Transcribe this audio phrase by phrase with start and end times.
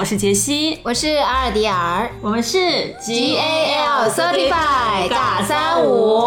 [0.00, 2.58] 好，我是杰西，我是阿尔迪尔，我们是
[3.02, 6.24] G A L Certified 大三五。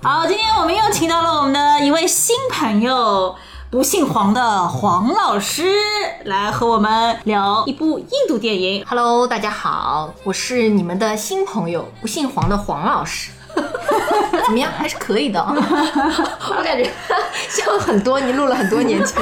[0.00, 3.34] 好，今天我们又请到了我们的一位新朋友，
[3.68, 5.64] 不姓黄的黄老师，
[6.22, 8.84] 来和我们聊一部印度电影。
[8.88, 13.32] Hello，大家好，我是你们的新朋友，不姓黄的黄老师。
[14.46, 14.70] 怎么样？
[14.76, 15.54] 还是可以的啊。
[16.58, 16.90] 我感觉
[17.48, 19.20] 像很多你录了很多年前。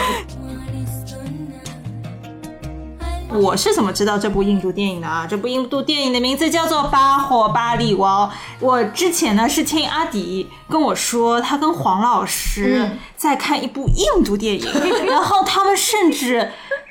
[3.34, 5.26] 我是怎么知道这部印度电影的啊？
[5.28, 8.28] 这部印度电影的名字叫做《巴霍巴利王》。
[8.60, 14.66] 我之前呢是听阿迪跟我说，他跟黄老师在看一部印度电影，
[15.06, 16.50] 然后他们甚至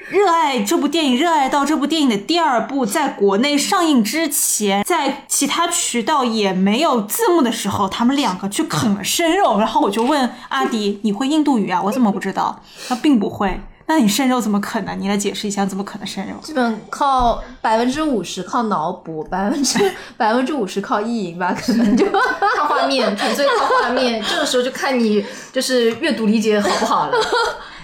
[0.09, 9.57] 热爱这部电影，热爱到这部电影的第二部在国内上映之前，在其他渠道也没有字幕的时候，他们两个去啃了生肉。
[9.59, 12.61] 然后我就问阿迪：“你会印度语啊？”我怎么不知道？
[12.89, 13.61] 他并不会。
[13.87, 14.99] 那你渗肉怎么可能？
[14.99, 16.35] 你来解释一下怎么可能渗肉？
[16.41, 22.05] 基本靠百分之五十靠脑补，百分之 百分之五十靠意淫吧，可能就
[22.57, 24.23] 靠画面，纯粹靠画面。
[24.23, 27.17] 这个时候就看你就是阅读理解好不好了。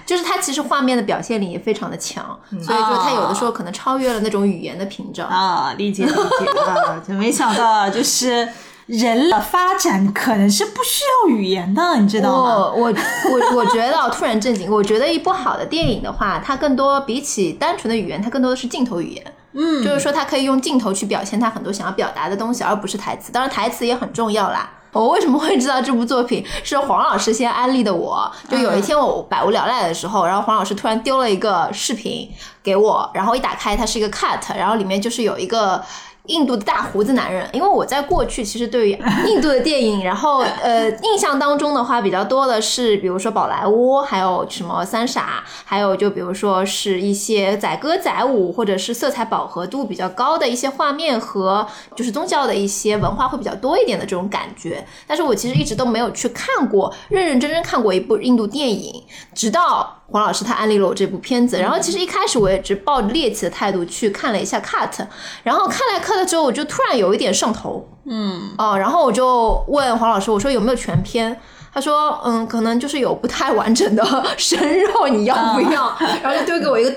[0.05, 5.27] 就是它其实画面的表现力也非常的强，嗯所以就它有的时候可能超越了那种语言的屏障。
[5.27, 8.47] 啊，理解理解啊，就没想到就是
[8.87, 12.55] 人的发展可能是不需要语言的，你知道吗？
[12.55, 19.33] 我我我我觉得突然震惊，我觉得一部好的电影的话，它更多比起单纯的语言，它更多的是镜头语言。
[19.51, 23.29] 嗯，就是说它可以用镜头去表现它很多想要表达的东西，而不是台词。
[23.29, 24.71] 当然台词也很重要啦。
[24.93, 28.31] 我为什么会知道这部作品是黄老师先安利的我？
[28.49, 32.29] 就有一天我百无聊赖的时候，然后黄老师突然丢了一个视频
[32.63, 35.83] 给我，然后一打开它是一个 cut，然后里面就是有一个。
[36.27, 38.91] 印度的大胡子男人，因为我在过去其实对于
[39.27, 51.65] 印度的电影，然后 呃印象当中的话比较多的是，比如说宝莱坞，还有什么三傻，还有就比如说是一些载歌载舞或者是色彩饱和度比较高的一些画面和
[51.95, 54.85] 就是宗教的一些文化会比较多一点的这种感觉。
[55.07, 59.96] 但是我其实一直都没有去看过认认真真看过一部印度电影，直到。
[60.09, 65.05] 黄老师他安利了我这部片子，然后其实一开始我也只抱着猎奇的态度去看了一下 cut，
[65.43, 71.37] 然后看了 cut 之后，我就突然有一点上头，嗯，哦，然后我就问黄老师，我说有没有全片？
[71.73, 74.03] 他说，嗯，可能就是有不太完整的
[74.37, 75.95] 生肉，你要不要？
[76.23, 76.91] 然后就丢给我一个，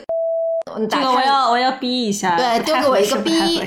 [0.77, 3.61] 嗯，这个我要我要逼一下，对，丢给我一个逼，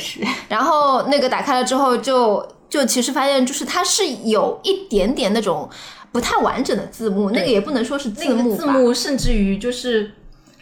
[0.47, 5.69] 然后那个打开了之后就，就其实发现就是它是有一点点那种。
[6.13, 10.11] 不太完整的字幕，那个也不能说是字幕，那个、字幕甚至于就是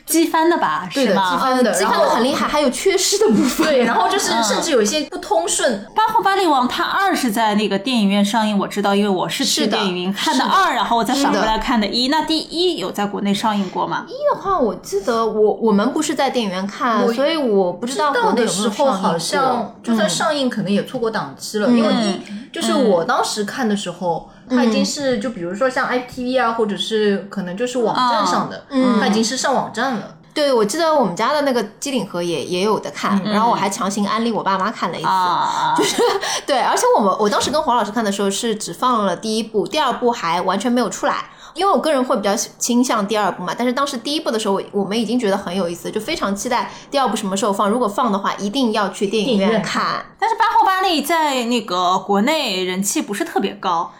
[0.06, 5.86] 机翻的吧，对的，机翻的，机翻的很厉害，还有缺失的部分，对，然后就是甚至有一些不通顺。
[5.94, 12.08] 《八号巴利王》它二是在那个电影院上映，我知道，因为我是去电影院看的二，然后我再反过来看的一。
[12.08, 14.06] 那第一有在国内上映过吗？
[14.08, 22.22] 一的话，我记得我我们不是在电影院看，所以我不知道国内的时候好像就算上映，可能也错过档期了，因为一
[22.54, 24.30] 就是我当时看的时候。
[24.52, 30.16] 它已经是就比如说像 IPTV 啊，或者是可能就是网站上的，嗯、它已经是上网站了。
[30.34, 36.02] 对，我记得我们家的那个机顶盒也也有的看，嗯、然后我还强行安利我爸妈看了一次，啊、 就是
[36.46, 41.26] 对，而且我们我当时跟黄老师看的时候是只放了第一部，第二部还完全没有出来。
[41.54, 47.70] 因为我个人会比较倾向第二部嘛，但是当时第一部的时候，我们已经觉得很有意思，就非常期待第二部什么时候放。
[47.70, 50.06] 如果放的话，一定要去电影院看。
[50.18, 53.92] 但是《巴霍巴利》在那个国内人气不是特别高。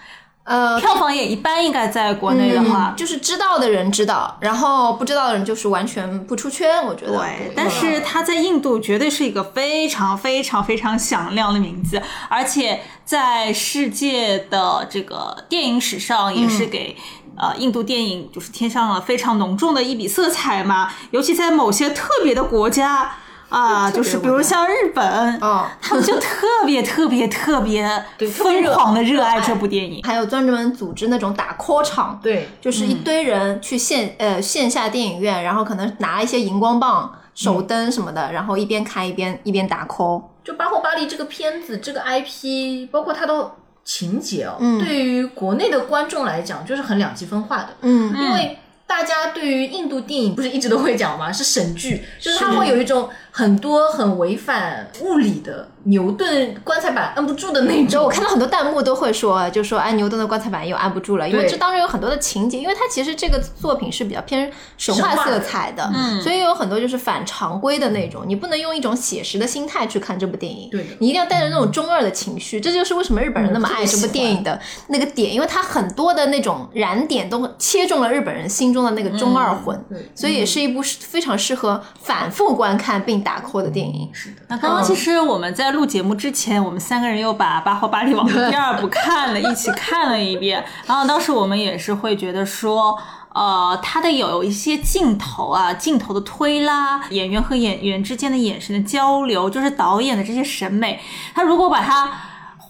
[0.44, 6.84] 呃，票房也一般，应该在国内的话、嗯，就是知道的人知道，然后不知道的人就是完全不出圈。
[6.84, 7.54] 我觉得，对。
[7.56, 16.98] 但是他在印度绝对是一个非常非常非常响亮的名字，而且在世界的这个电影史上也是给、
[17.38, 23.18] 嗯、呃印度电影就是添上了非常浓重的一笔色彩嘛，尤其在某些特别的国家。
[23.52, 27.86] 啊，就是比如像日本，哦，他们就特别特别特别
[28.32, 40.24] 疯狂的热爱这部电影，还有专门组织那种打 call 场，对，就是一堆人去线、嗯、呃线下电影院，然后可能拿一些荧光棒、手灯什么的，嗯、然后一边看一边一边打 call。
[40.46, 43.52] 就《巴霍巴黎》这个片子，这个 IP，包括它的
[43.84, 48.58] 情节哦，嗯、对于国内的观众来讲，就是很两极分化的，嗯，因为。
[48.92, 51.32] 大家对于印度电影不是一直都会讲吗？
[51.32, 58.04] 是神剧，就是它会有一种很多很违反物理的牛顿棺材板摁不住的那种。
[58.04, 66.22] 我看到很多弹幕都会说，就说哎，牛顿的棺材板又按不住了，因为这当中有很多的情节，因为它其实这个作品是比较偏神话色彩的，嗯。
[66.22, 80.12] 所以有很多就是反常规的那种，你不能用一种写实的心态去看这部电影，对你一定要带着那种中二的情绪，这就是为什么日本人那么爱这部电影的那个点，因为它很多的那种燃点都切中了日本人心中的那个中二魂，对。
[80.14, 84.10] 所以也是一部非常适合反复观看并打 call 的电影。
[84.14, 90.64] 是的，那刚刚其实我们在录节目之前，我们三个人又把《巴霍巴利王》的第二部看了，一起看了一遍。
[90.86, 92.98] 然后当时我们也是会觉得说，
[93.34, 101.00] 呃，他的有一些镜头啊，镜头的推拉，演员和演员之间的眼神的交流，就是导演的这些审美，
[101.34, 102.12] 他如果把它。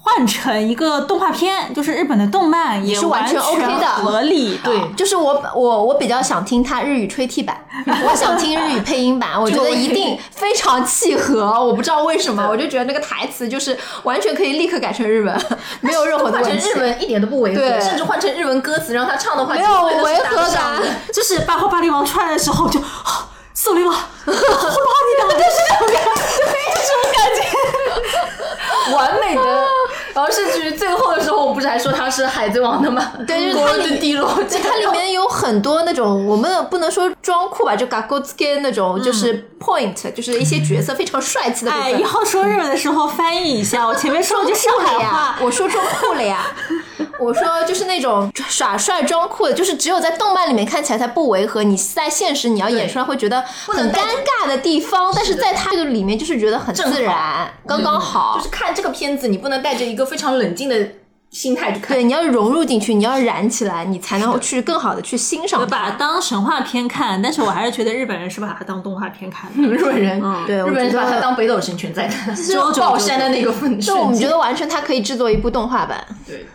[0.03, 4.63] 换成一个动画片，就是日本的动漫，也是完全 OK 的合理的。
[4.63, 11.45] 对就是我我我比较想听他日语吹替版，我想听日语配音版， 我觉得一定非常契合。
[11.63, 15.39] 我不知道为什么， 我就觉得那个台词就是完全可以立刻改成日文，
[15.81, 16.69] 没有任何的换成问题。
[16.71, 20.88] 日文一点都不违和，对甚至换成日文歌词让他唱的话，没有违和感的。
[21.13, 23.94] 就是《八号巴黎王》出来的时候就，啊索林王，
[24.25, 27.42] 呼罗你的，就是这种感觉，就是这种感觉。
[28.95, 29.42] 完美的，
[30.13, 33.12] 然后甚至于最后的时候，我不是还说他是海贼王的吗？
[33.28, 34.28] 对就是国它里的低落，
[34.63, 42.02] 它里面有很多那种我们不能说装酷吧，就 g a g o k 那种，就是 point，、就是一些角色非常帅气的部哎，分。
[42.02, 46.46] 以后说日文的时候翻译一下，我前面说了句上海话，， 我说装酷了呀，
[47.21, 58.51] 我说就是那种耍帅装酷的，就是只有在动漫里面看起来才不违和，你在现实你要演出来会觉得很尴尬的地方，但是在它这个里面就是觉得很自然，刚刚好就是。
[58.51, 60.75] 看这个片子，你不能带着一个非常冷静的
[61.31, 61.98] 心态去看。
[61.98, 65.98] 对，你要融入进去，你要燃起来，你才能去更好的去欣赏我把它它。
[65.98, 69.62] 当神话片看，但是我还是觉得日本人是把它当动画片看的。
[69.63, 73.81] 日本人，对，日本人是把它当北斗神拳在 看，就是九九爆山的那个瞬间。
[73.81, 76.45] 就我们觉得完全它可以制作一部动画版，对，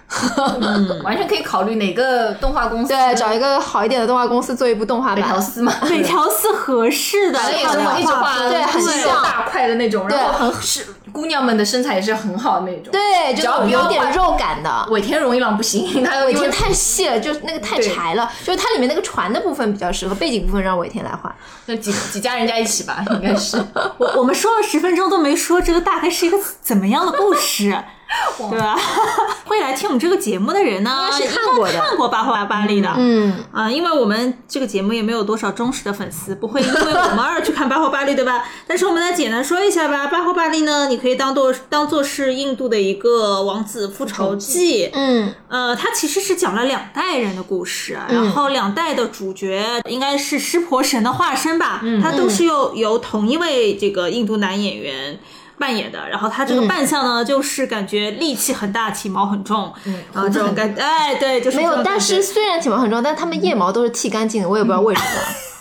[1.02, 5.42] 完全可以考虑哪个动画公司，对，找一个好一点的动画公司做一部动画北条版。
[5.42, 8.82] 司嘛， 北条司合适的，反正也是我一直画画对很
[9.22, 12.92] 大块的那种，对然后很是姑娘们的身材也是很好的那种。
[12.92, 14.65] 对，就有点肉感的。
[14.90, 21.34] 尾田荣一郎不行， 他尾田太细了，就是那个太柴了，就是它里面那个船的部分比较适合，背景部分让尾田来画。
[21.66, 23.56] 那几 几家人家一起吧，应该是。
[23.98, 27.76] 我我们说了十分钟都没说这个大概是一个怎么样的故事，
[28.50, 28.76] 对吧？
[29.44, 38.44] 会来听我们这个节目的人呢，应该是看过的应该看过《巴霍巴利》的，嗯，啊，因为我们这个节目也没有多少忠实的粉丝，不会因为我们而去看《巴霍巴利》，对吧？
[38.66, 55.18] 但是我们来简单说一下吧，《巴霍巴利》呢，你可以当做当做是印度的一个王子复仇记，嗯，呃，它其实是讲了两代人的故事，啊然后两代的主角应该是湿婆神的化身吧，他都是由由同一位这个印度男演员。
[55.58, 65.08] 扮演的，然后他这个扮相呢，就是感觉力气很大，体毛很重，嗯，然后这种感，哎，对，就是没有但是虽然体毛很重，但他们腋毛都是剃干净的，我也不知道为什么。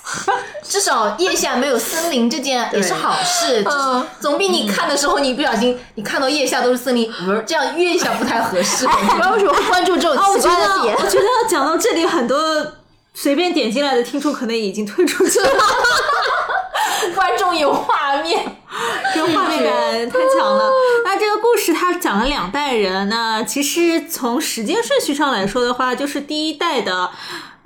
[0.62, 3.64] 至少腋下没有森林，这件也是好事。
[3.68, 8.86] 嗯总比你看的时候你不小心你看到腋下都是森林，呃这样约一下不太合适。
[8.88, 11.02] 不知道为什么会关注这种啊，我奇怪觉得的点我。
[11.08, 12.38] 觉得讲到这里，很多
[13.14, 15.50] 随便点进来的听众可能已经退出去了，
[17.16, 18.58] 观众有画面，
[19.14, 20.72] 这个画面感太强了。
[21.04, 27.10] 那这个故事它讲了两代人，那其实从时间顺序上来说的话，就是第一代的。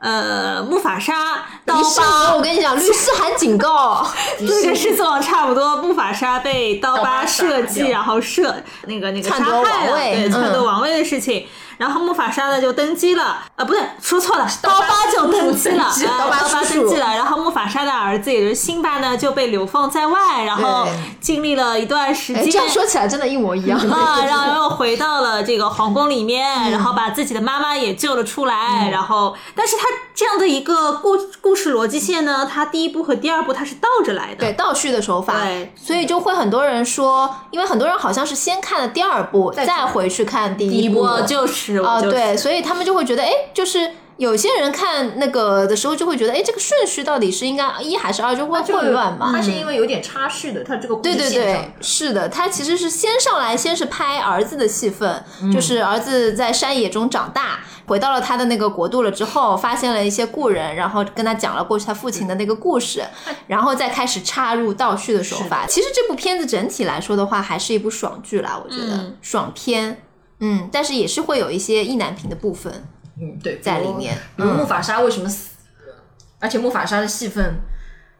[0.01, 4.10] 呃，木法沙刀疤，我跟你讲，律师函警告。
[4.39, 8.55] 就跟狮子王差不多，木法沙被刀疤设计，然后设
[8.86, 11.46] 那个那个杀害了，王位对，嗯篡夺王位的事情。
[11.79, 17.07] 然后木法沙呢就登基了，啊，不对，说错了，刀疤就登基了， 刀疤登基了。
[17.15, 20.86] 然后木法沙的儿子也就是辛巴呢就被流放在外，然后
[21.21, 22.51] 经历了一段时哎，间。
[22.51, 23.79] 这样说起来真的一模一样。
[23.89, 29.83] 啊，然后又回到了这个皇宫里面，然后把自己的妈妈也救了出来，然后，但是他
[30.20, 35.46] 这样的一个故故事逻辑线呢，它第一部和第二部它是倒着来的，对倒叙的手法。
[35.46, 41.00] 对，所以就会很多人说，因为很多人好像是先看了第二部，再回去看第一部。
[41.00, 42.18] 我就是啊、我就是。
[42.18, 49.32] 对，所以他们就会觉得，哎，就是有些人看那个的时候就会觉得，哎，这个顺序到底是应该一还是二，就会混乱嘛。
[49.34, 55.24] 它是因为有点插叙的，它这个故对对对，是的，它其实是先上来，先是拍儿子的戏份，
[55.54, 63.02] 就是儿子在山野中长大，回到了他的那个国度了之后，发现了一些故人，然后跟他讲了过去他父亲的那个故事，
[63.48, 65.66] 然后再开始插入倒叙的手法。
[65.66, 69.16] 其实这部片子整体来说的话，还是一部爽剧啦，我觉得、嗯。
[69.22, 70.02] 爽片，
[70.42, 72.84] 嗯，但是也是会有一些意难平的部分。
[73.22, 75.50] 嗯对在里面比如木法沙为什么死
[75.88, 75.96] 了，
[76.40, 77.60] 而且木法沙的戏份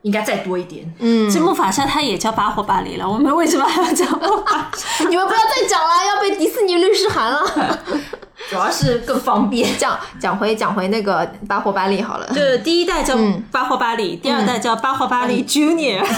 [0.02, 0.94] 应该再多一点。
[1.00, 5.04] 嗯，这木法沙他也叫巴霍巴利了，我们为什么还要叫木法沙？
[5.10, 7.42] 你们不要再讲了，要被迪士尼律师函了。
[8.50, 9.78] 主要是更方便。
[9.78, 16.04] 讲讲回讲回那个巴霍巴利好了，对第一代叫嗯巴霍巴利，第二代叫巴霍巴利 Junior。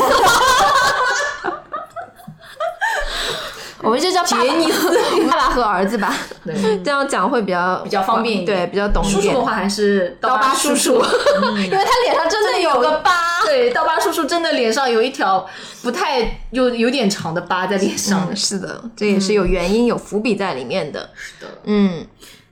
[3.84, 8.58] 我们就叫杰尼斯爸爸和儿子吧，对，这样讲会比较比较方便一点。
[8.60, 9.22] 对，比较懂一点。
[9.22, 9.42] 叔叔的。
[9.42, 10.94] 话还是刀疤疤叔叔，
[11.58, 13.42] 因为他脸上真的有个疤。
[13.44, 15.46] 对，刀疤叔叔真的脸上有一条
[15.82, 18.28] 不太有有点长的疤在脸上。
[18.30, 21.10] 嗯，是的，这也是有原因、有伏笔在里面的。
[21.16, 22.06] 是的，嗯，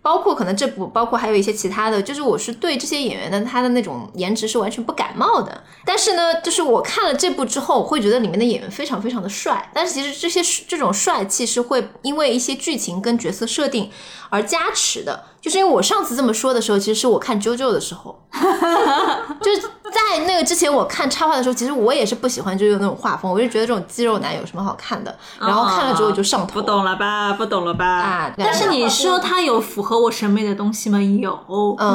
[0.10, 5.64] 包括可能这部，包括还有一些其他的，就是我是对这些演员的他的那种颜值是完全不感冒的。
[5.86, 9.70] 但是呢，就是我看了这部之后，我会觉得里面的演员非常非常的帅。
[9.72, 13.92] 但是其实这些这种帅气是会因为一些剧情跟角色设定
[14.32, 15.26] 而加持的。
[15.42, 18.20] 就是因为我上次这么说的时候，其实是我看《JoJo》的时候，
[19.42, 25.16] 就是在那个之前我看插画的时候，其实我也是不喜欢 JoJo 那种画风，我就觉得这种肌肉男有什么好看的。
[25.40, 27.34] 然后看了之后就上头，不懂了吧？
[27.34, 27.86] 不懂了吧？
[27.86, 31.00] 啊但是你说他有符合我审美的东西吗？
[31.02, 31.38] 有，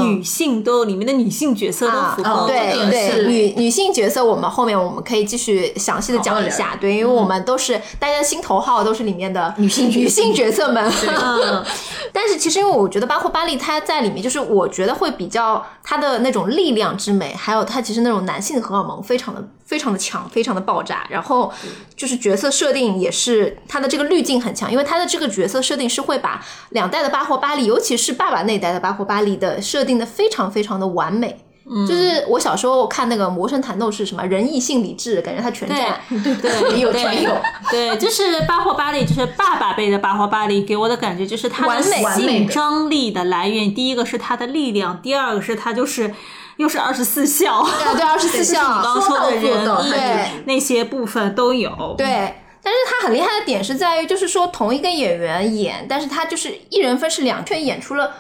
[0.03, 6.77] 女性都里面的女性角色都符合对对，女女性角色，我们后面我们可以继续详细的讲一下。
[6.81, 10.91] 对，因为我们都是大家心头号，都是里面的女性女性角色们。
[11.07, 11.65] 嗯，
[12.13, 21.05] 但是其实因为我觉得巴霍巴利他在里面，就是我觉得会比较他的那种力量之美，还有他其实那种男性荷尔蒙非常的非常的强，非常的爆炸。
[21.11, 21.53] 然后
[21.97, 31.44] 就是角色设定也是他的这个滤镜很强，因为他的这个角色设定是会把两代的巴霍巴利，尤其是爸爸那一代的巴霍巴利的设定的非常非常的完美。
[31.89, 35.99] 就是我小时候看那个《魔神坛斗士》，什么仁义性理智，感觉他全占。
[36.09, 37.35] 对对，有全有。
[37.71, 43.75] 对，就是巴霍巴利，就是爸爸辈的巴霍巴利，给我的感觉就是他的完美性张力的来源。
[43.75, 46.15] 第一个是他的力量，第二个是他就是
[46.59, 47.63] 又是二十四孝。
[47.63, 48.61] 对对，二十四孝。
[48.77, 51.95] 你刚说的说到做到仁义对那些部分都有。
[51.97, 58.13] 对，但是他很厉害的点是在于，就是说同一个演员演，但是他就是一人分饰两，却演出了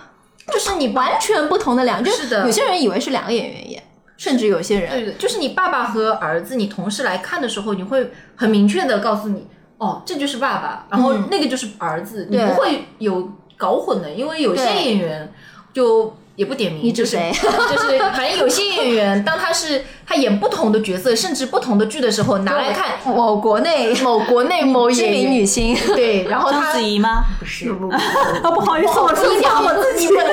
[0.52, 3.82] 就是你完全不同的两，就是的有些人以为是两个演员演，
[4.16, 9.46] 甚至有些人就是你爸爸和儿子，你同事来看的时候，你会很明确的告诉你，
[9.78, 15.32] 哦，这就是爸爸，然后那个就是儿子，你不会有搞混的，因为有些演员
[15.72, 27.24] 就也不点名，你指谁 就是反正有些演员，当他是他演不同的角色，甚至不同的剧的时候，拿来看某国内某国内某知名演员女星，对，然后章他子怡吗？
[27.38, 27.72] 不是。
[27.72, 30.24] 不，不 好意思，我你出讲讲我自己的，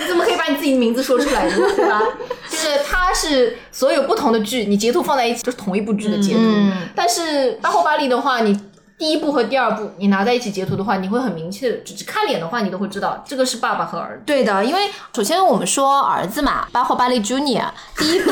[0.00, 1.54] 你怎么可以把你自己的名字说出来呢？
[1.76, 2.02] 对吧？
[2.50, 6.40] 就是他是所有不同的剧，你截图放在一起就是同一部剧的截图。
[6.40, 8.58] 嗯但是大后巴黎的话，你
[8.98, 14.22] 第一部和第二部你拿在一起截图的话，你会很明确，只只看脸的话，你都会知道这个是爸爸和儿子。
[14.26, 18.30] 对的，因为首先我们说儿子嘛，巴霍巴利 Junior 第一部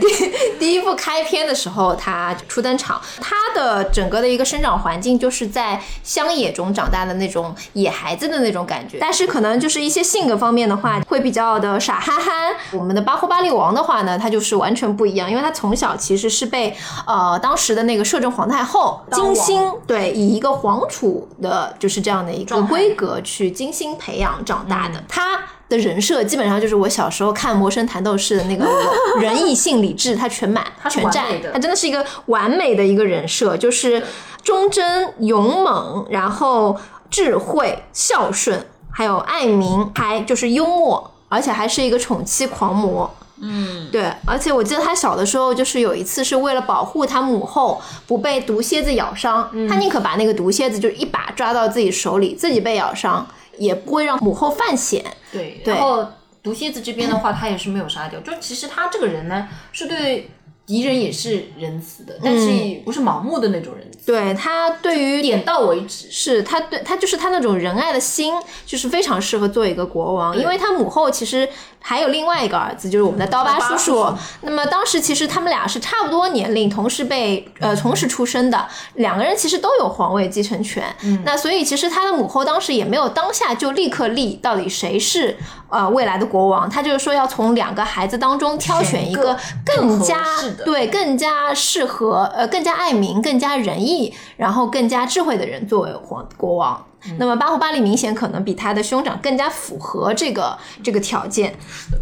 [0.00, 12.54] 第第一部开篇的时候，他初登场，他的整个的一个生长环境就是在乡野中长大的那种野孩子的那种感觉，但是可能就是一些性格方面的话，会比较的傻憨憨。
[12.72, 16.74] 我们的巴霍巴利王的话呢，他就是完全不一样，因为他从小其实是被
[17.06, 25.02] 呃当时的那个摄政皇太后精心对以一个皇储的就是这样的一个规格去精心培养长大的。
[25.08, 28.66] 他的人设基本上就是我小时候看《魔神坛斗士》的那个
[29.20, 34.02] 仁义性理智，他全满全占他真的是一个完美的一个人设，就是
[34.42, 36.76] 忠贞、勇猛，然后
[37.08, 43.08] 智慧、孝顺，还有爱民，还就是幽默，而且还是一个宠妻狂魔。
[43.40, 55.04] 嗯，对，而且我记得他小的时候，就是有一次是为了保护他母后不被毒蝎子咬伤，他宁可把那个毒蝎子就一把抓到自己手里，自己被咬伤，也不会让母后犯险。
[55.32, 56.06] 对，对然后
[56.42, 58.20] 毒蝎子这边的话，他也是没有杀掉。
[58.20, 60.30] 就其实他这个人呢，是对
[60.70, 62.46] 敌人也是仁慈的，但是
[62.84, 66.08] 不是盲目的那种仁慈，对他对于点到为止。
[66.08, 68.34] 是他对他就是他那种仁爱的心，
[68.64, 71.48] 就是非常适合做一个国王，因为他母后其实
[71.80, 74.14] 还有另外一个儿子，就是我们的刀疤叔叔。
[74.42, 80.84] 那么当时其实他们俩是差不多年龄，同时被呃同时出生的，两个人其实都有皇位继承权。
[81.02, 85.36] 嗯，那所以其实他的母后当时也没有当下就立刻立到底谁是
[85.68, 90.22] 呃未来的国王，他就是说要从两个孩子当中挑选一个更加
[90.60, 96.86] 的对更加适合呃更加爱民、更加仁义，然后更加智慧的人作为皇国王。
[97.18, 101.54] 那么巴霍巴利明显可能比他的兄长更加符合这个这个条件，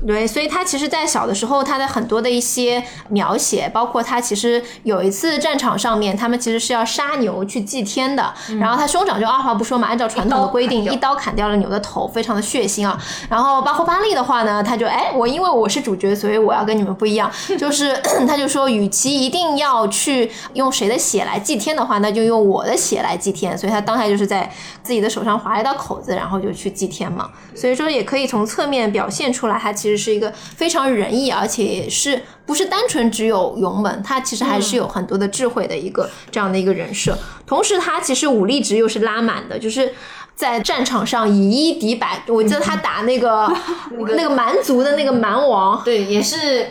[0.07, 13.00] 对，所以他其实，在小的时候，他的很多的一些描写，包括他其实有一次战场上面，他们其实是要杀牛去祭天的，然后他兄长就二话不说嘛，按照传统的规定，一刀砍掉了牛的头，非常的血腥啊。
[13.28, 23.57] 然后巴霍巴利的话呢，他就哎，我因为我是主角，所以我要跟你们不一样， 就是 他就说，与其一定要去用谁的血来祭天的话，那就用我的血来祭天。
[23.57, 24.50] 所以他当下就是在。
[24.88, 27.28] 自己的手上划了一道口子，然后就去祭天嘛。
[27.54, 37.18] 所以说，也可以从侧面表现出来，他其实是一个非常仁义，而且也是不是单纯只有勇猛，他其实还是有很多的智慧的一个这样的一个人设。
[37.47, 39.92] 同时，他其实武力值又是拉满的，就是
[40.35, 42.23] 在战场上以一敌百。
[42.28, 43.47] 我记得他打那个
[44.16, 46.66] 那个蛮族的那个蛮王，对，也是。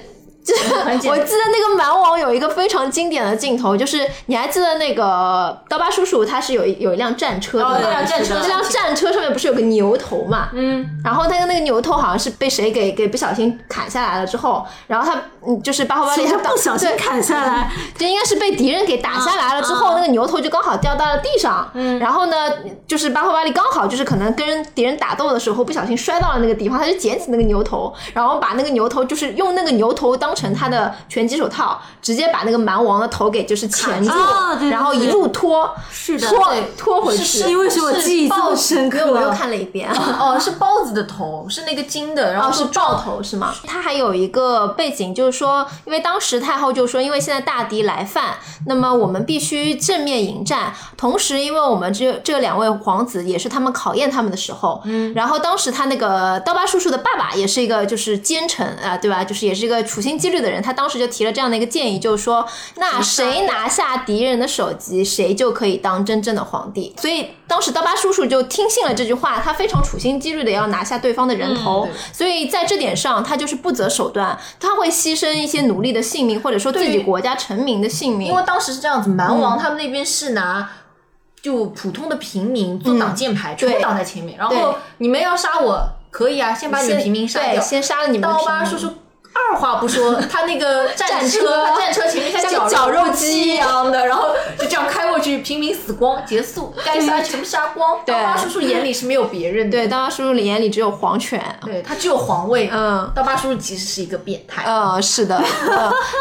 [0.86, 10.50] 我记得那个蛮王有一个非常经典的镜头，就是你还记得那个刀疤叔叔，他是有一有一辆战车的，那辆战车，那辆战车上面不是有个牛头嘛？
[10.54, 22.36] 嗯，然后那个那个牛头好像是被谁给给不小心砍下来了之后，然后他嗯就是巴霍巴利他不小心砍下来， 就应该是被敌人给打下来了之后，那个牛头就刚好掉到了地上，嗯，然后呢
[22.88, 30.38] 就是巴霍巴利刚好就是可能跟敌人打斗的时候不小心摔到了那个地方，他就捡起那个牛头，然后把那个牛头就是用那个牛头当。
[30.38, 34.12] 成他的拳击手套，直接把那个蛮王的头给就是钳住，
[34.70, 37.40] 然后一路拖，是的，拖拖回去。
[37.50, 39.90] 因为是我记忆这么深刻，我又看了一遍。
[40.20, 43.52] 哦，是包子的头，是那个金的，然后是豹头是吗？
[43.66, 48.36] 它还有一个背景，就是说，因为当时太后就说，因为现在大敌来犯，
[48.68, 50.74] 那么我们必须正面迎战。
[50.96, 59.24] 同时，因为我们这这两位皇子也是他们考验他们的时候，嗯，然后当时他那个刀疤叔叔的爸爸也是一个就是奸臣啊，对吧？
[59.24, 60.28] 就是也是一个处心积。
[60.28, 66.94] 虑的人，他当时就提了这样的一个建议，就是说，那谁拿下敌人的首级，谁就可以当真正的皇帝。
[66.98, 71.88] 所以当时刀疤叔叔就听信了这句话，他非常处心积虑的要拿下对方的人头。
[72.12, 78.28] 所以在这点上，他就是不择手段，他会牺牲一些奴隶的性命，或者说自己国家臣民的性命。
[78.28, 80.70] 因为当时是这样子，蛮王他们那边是拿
[81.42, 88.94] 就普通的平民做挡箭牌，全部挡在前面，然后你们要杀我可以啊，先把你们平民杀掉，先杀了你们刀疤叔叔。
[89.52, 98.00] 二话不说，他那个战车， 战车前面像绞肉机一样的，然后 就这样开过去，平民死光，结束， 该杀全部杀光。
[98.06, 102.70] 刀疤叔叔眼里是没有别人的，对，刀疤叔叔眼里只有皇权，对他只有皇位。
[102.72, 104.64] 嗯，刀疤叔叔其实是一个变态。
[104.68, 105.42] 嗯，是的，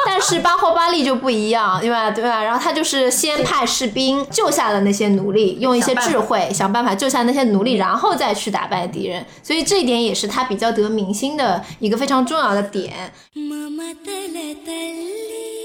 [0.04, 2.10] 但是巴霍巴利就不一样，对吧？
[2.10, 2.42] 对吧？
[2.42, 9.24] 然后他就是先派士兵救下了那些奴隶，用一些智慧想办法救下那些奴隶，然后再去打败敌人。
[9.42, 13.05] 所以这一点也是他比较得民心的一个非常重要的点。
[13.38, 15.55] మమతల తల్లి.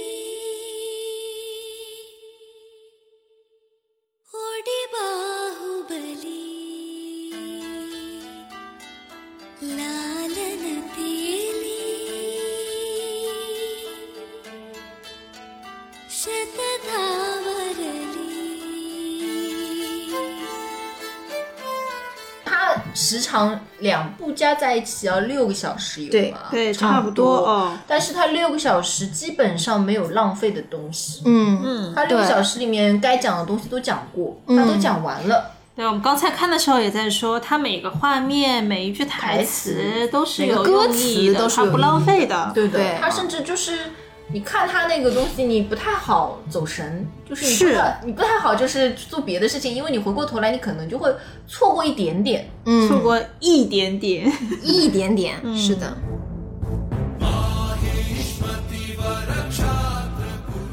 [22.93, 26.39] 时长两部加在一起要六个小时有吗？
[26.51, 27.77] 对，差不多哦。
[27.88, 31.21] 但是它六个小时基本上没有浪费的东西。
[31.25, 35.51] 嗯嗯，它六个小时里面该讲的东西都讲过，它都讲完了。
[35.75, 42.51] 对，我们刚才看的时候也在说，它每个画面、每一句台词都是有歌词，都是不浪费的。
[42.54, 43.91] 对对，它甚至就是。
[44.34, 51.13] 你看他那个东西，你不太好走神，就是你不你不太好，就是做别的事情，因为你回过头来，你可能就会
[51.48, 54.32] 错过一点点，嗯，错过一点点，
[54.63, 55.98] 一点点，是的。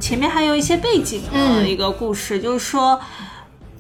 [0.00, 3.00] 前面还有一些背景的一个故事，就是说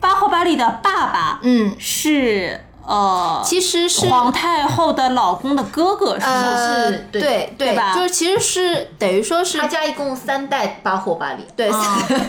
[0.00, 2.60] 巴霍巴利的爸爸，嗯，是。
[2.88, 7.94] 呃，其实是皇太后的老公的哥哥，是是，对对吧？
[7.94, 11.70] 就是其实是等于说是他家一共三代八火八里，对，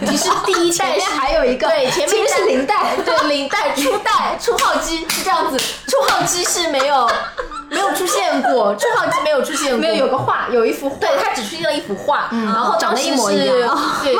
[0.06, 7.10] 其实第一 代面还有一个，对，前面是零代， 对，零代初代初号机是这样子，初号机是没有
[7.72, 14.14] 没有出现过，初号机没有出现过，没有有个画，有一幅画，对，他只出现了一幅画，然后长得一模一样，对，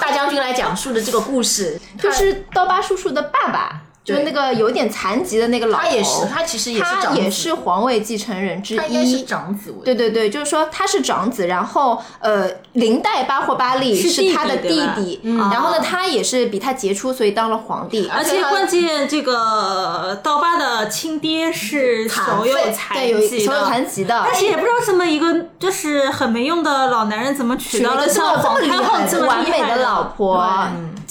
[0.00, 3.80] 大将军来讲述的这个故事，就是刀疤叔叔的爸爸。
[4.02, 9.74] 就那个有点残疾的那个老头，他也是，他其实也是他也是皇位继承人之一，他应该是长子。
[9.84, 18.08] 对对对，就是说他是长子，然后呃，林代巴霍巴利是他的弟弟，然后呢，他也是比他杰出，所以当了皇帝。
[18.12, 30.42] 而且关键，这个刀疤的亲爹是手有残疾，手有残疾的，但是也不知道什么一个就是很没用的老男人怎么娶到了像皇太后这么完美的老婆。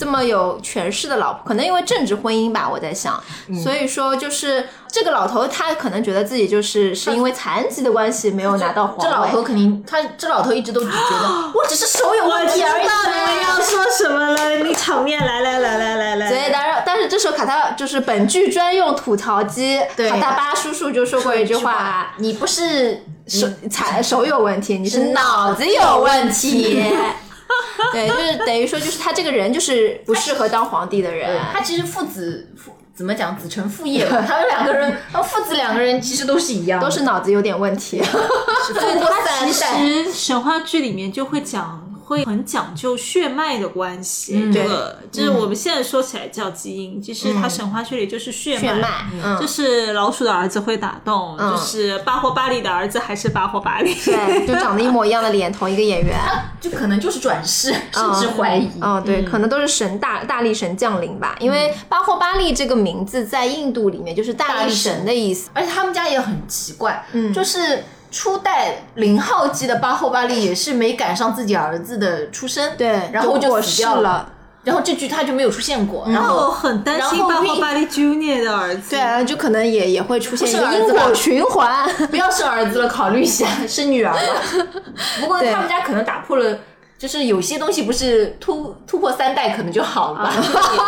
[0.00, 3.22] 这么有权势的老婆，可能因为政治婚姻吧，我在想，
[3.62, 9.02] 所以说就是这个老头他可能觉得自己就是是因为残疾的关系没有拿到皇位。
[9.04, 12.82] 这老头肯定，他这老头一直都只觉得 我只是手有问题而已。
[12.82, 16.28] 你们要说什么了，你场面来来来来来来。
[16.30, 26.82] 所以当然，但是这时候卡塔就是本剧专用吐槽机，卡塔巴叔叔就说过一句话：“你不是手残手有问题，你是脑子有问题。”
[27.92, 31.38] 对，就是等于说，就是他这个人就是不适合当皇帝的人。
[31.52, 34.24] 他其实父子父怎么讲子承父业吧？
[34.26, 37.98] 他们两个人，父子两个人其实都是一样，都是脑子有点问题。
[38.74, 39.44] 对，他
[39.76, 41.89] 其实神话剧里面就会讲。
[42.10, 56.18] 会很讲究血脉的关系，这个就是我们现在说起来叫基因，其实它神话剧里就是血脉，就是老鼠的儿子会打洞，就是巴霍巴利的儿子还是巴霍巴利，对，就长得一模一样的脸，同一个演员，
[56.60, 67.84] 就可能就是转世，甚至怀疑，嗯，对，可能都是神大大力神降临吧，因为巴霍巴利这个名字在印度里面就是大力神的意思，而且他们家也很奇怪，嗯，就是。
[68.10, 74.32] 初代零号机的巴霍巴利也是没赶上自己儿子的出生，对，然后就死掉了，
[74.64, 84.20] 然后这局他就没有出现过，然 后很担心巴霍巴利 Junior 的儿子，对啊，就可能也也会出现一个因果循环，不 要生儿子了，考虑一下生女儿吧。
[85.20, 86.58] 不过他们家可能打破了。
[87.00, 90.30] 就是有些东西不是突突破三代可能就好了吧？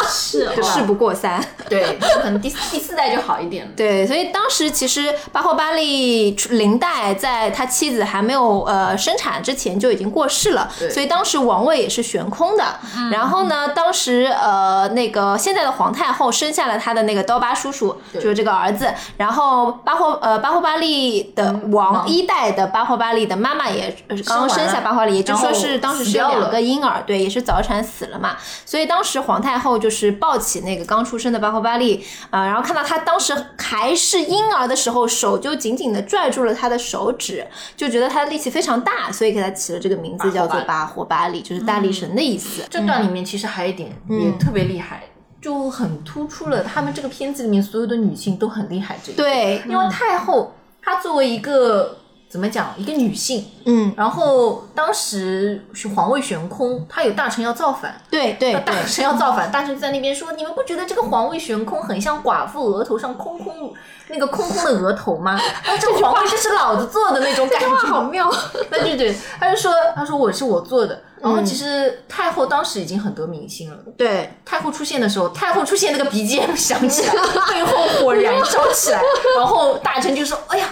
[0.07, 1.43] 是， 事不过三。
[1.71, 3.73] 对，可能第第四代就好一点了。
[3.75, 12.63] 对，所以当时其实巴霍巴利林代在他妻子还没有呃生产之前就已经过世了，所以当时王位也是悬空的。
[13.11, 18.93] 然后呢，当时呃那个现在的皇太后生下了他的那个刀疤叔叔，就是这个儿子。
[19.17, 23.97] 然后巴霍呃巴霍巴利的王一代的巴霍巴利的妈妈也
[24.27, 26.02] 刚生下巴霍巴利，也就说是当时。
[26.05, 42.63] 是两个婴儿，对，也是早产死了嘛，所以当时皇太后就是抱起那个刚出生的巴霍巴利啊，然后看到他当时还是婴儿的时候，手就紧紧的拽住了他的手指，就觉得他的力气非常大，所以给他起了这个名字叫做巴霍巴利，就是大力神的意思。
[42.69, 45.05] 这段里面其实还有一点也特别厉害，
[45.41, 51.99] 就很突出了他们这个片子里面所有的女性都很厉害这一对，因为太后她作为一个。
[52.33, 52.73] 怎么讲？
[52.79, 63.75] 一个女性，嗯，然后当时是皇位悬空，他有大臣要造反，对对，大臣要造反，大臣在那边说：“你们不觉得这个皇位悬空很像寡妇额头上空空
[64.09, 65.39] 那个空空的额头吗？
[65.79, 68.33] 这个皇位就是老子做的那种感觉，好妙。”
[68.73, 73.77] 那就对，他就说：“他说我是我做的。”然后其实太后当时已经很得民心了。
[73.99, 77.13] 对，太后出现的时候，太后出现那个 BGM 响起来，
[77.53, 79.03] 背后火燃烧起来，
[79.37, 80.67] 然后大臣就说：“哎呀。”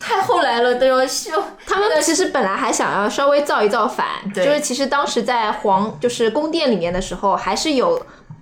[0.00, 1.30] 太后来了都要秀，
[1.66, 8.00] 他们其实本来还想要稍微造一造反，就是其实当时在皇就是宫殿里面的时候，还是有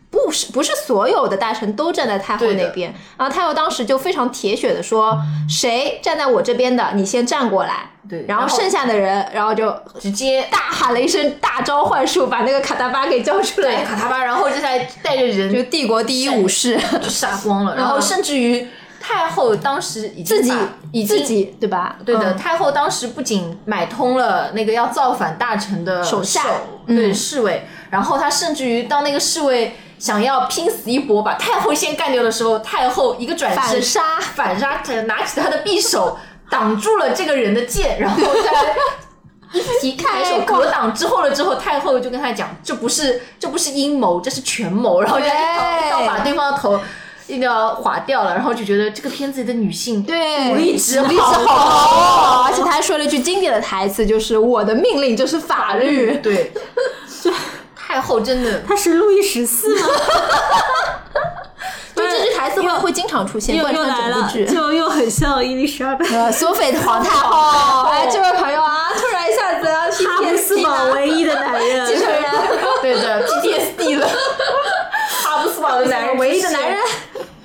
[0.08, 5.18] 不是不是所有的大臣都站在太后那边，然后太后当时就非常铁血的说，
[5.48, 16.78] 谁站在我这边的，你先站过来，对，然后剩下的人，然后就直接大喊了一声大召唤术，把那个卡塔巴给叫出来，卡塔巴，然后接下来带着人，就帝国第一武士。
[17.02, 18.64] 就杀光了，然后甚至于。
[19.08, 20.52] 太后当时已经自己
[20.92, 21.96] 已自己对吧？
[22.04, 26.44] 对的，太后当时不仅买通了那个要造反大臣的手下，
[26.86, 36.18] 对侍卫，然后他甚至于当那个侍卫想要拼死一搏把太后先干掉的时候，太后一个转身反杀，反杀，拿起他的匕首
[36.50, 38.76] 挡住了这个人的剑， 然后再
[39.54, 46.78] 一提抬手格挡之后了之后，太后就跟他讲，这不是这不是阴谋，这是权谋，然后就一刀一刀把对方的头。
[47.28, 56.16] 一定要划掉了，然后就觉得这个片子里的女性对武力值好，而且他还说了一句经典的台词，就是我的命令就是法律。
[56.22, 56.50] 对，
[57.22, 57.30] 就
[57.76, 59.86] 太后真的，她是路易十四吗？
[61.94, 67.82] 就这句台词会会经常出现，贯穿整部剧，就又很像伊丽莎白，索菲的皇太后。
[67.90, 69.66] 哎，这位朋友啊，突然一下子
[70.06, 72.24] 哈布斯堡唯一的男人，继承人，
[72.80, 74.08] 对的，PTSD 了，
[75.24, 76.78] 哈布斯堡的男人，唯一的男人。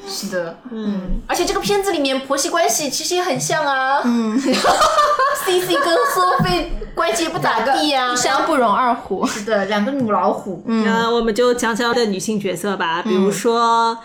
[0.08, 4.40] 是的，嗯，而且这个片子里面婆媳关系其实也很像啊，嗯，
[5.46, 10.64] C C 跟苏菲关系也不咋地呀，一山不容二虎，是的，两个母老虎。
[10.68, 13.98] 嗯，我们就讲讲的女性角色吧，比如说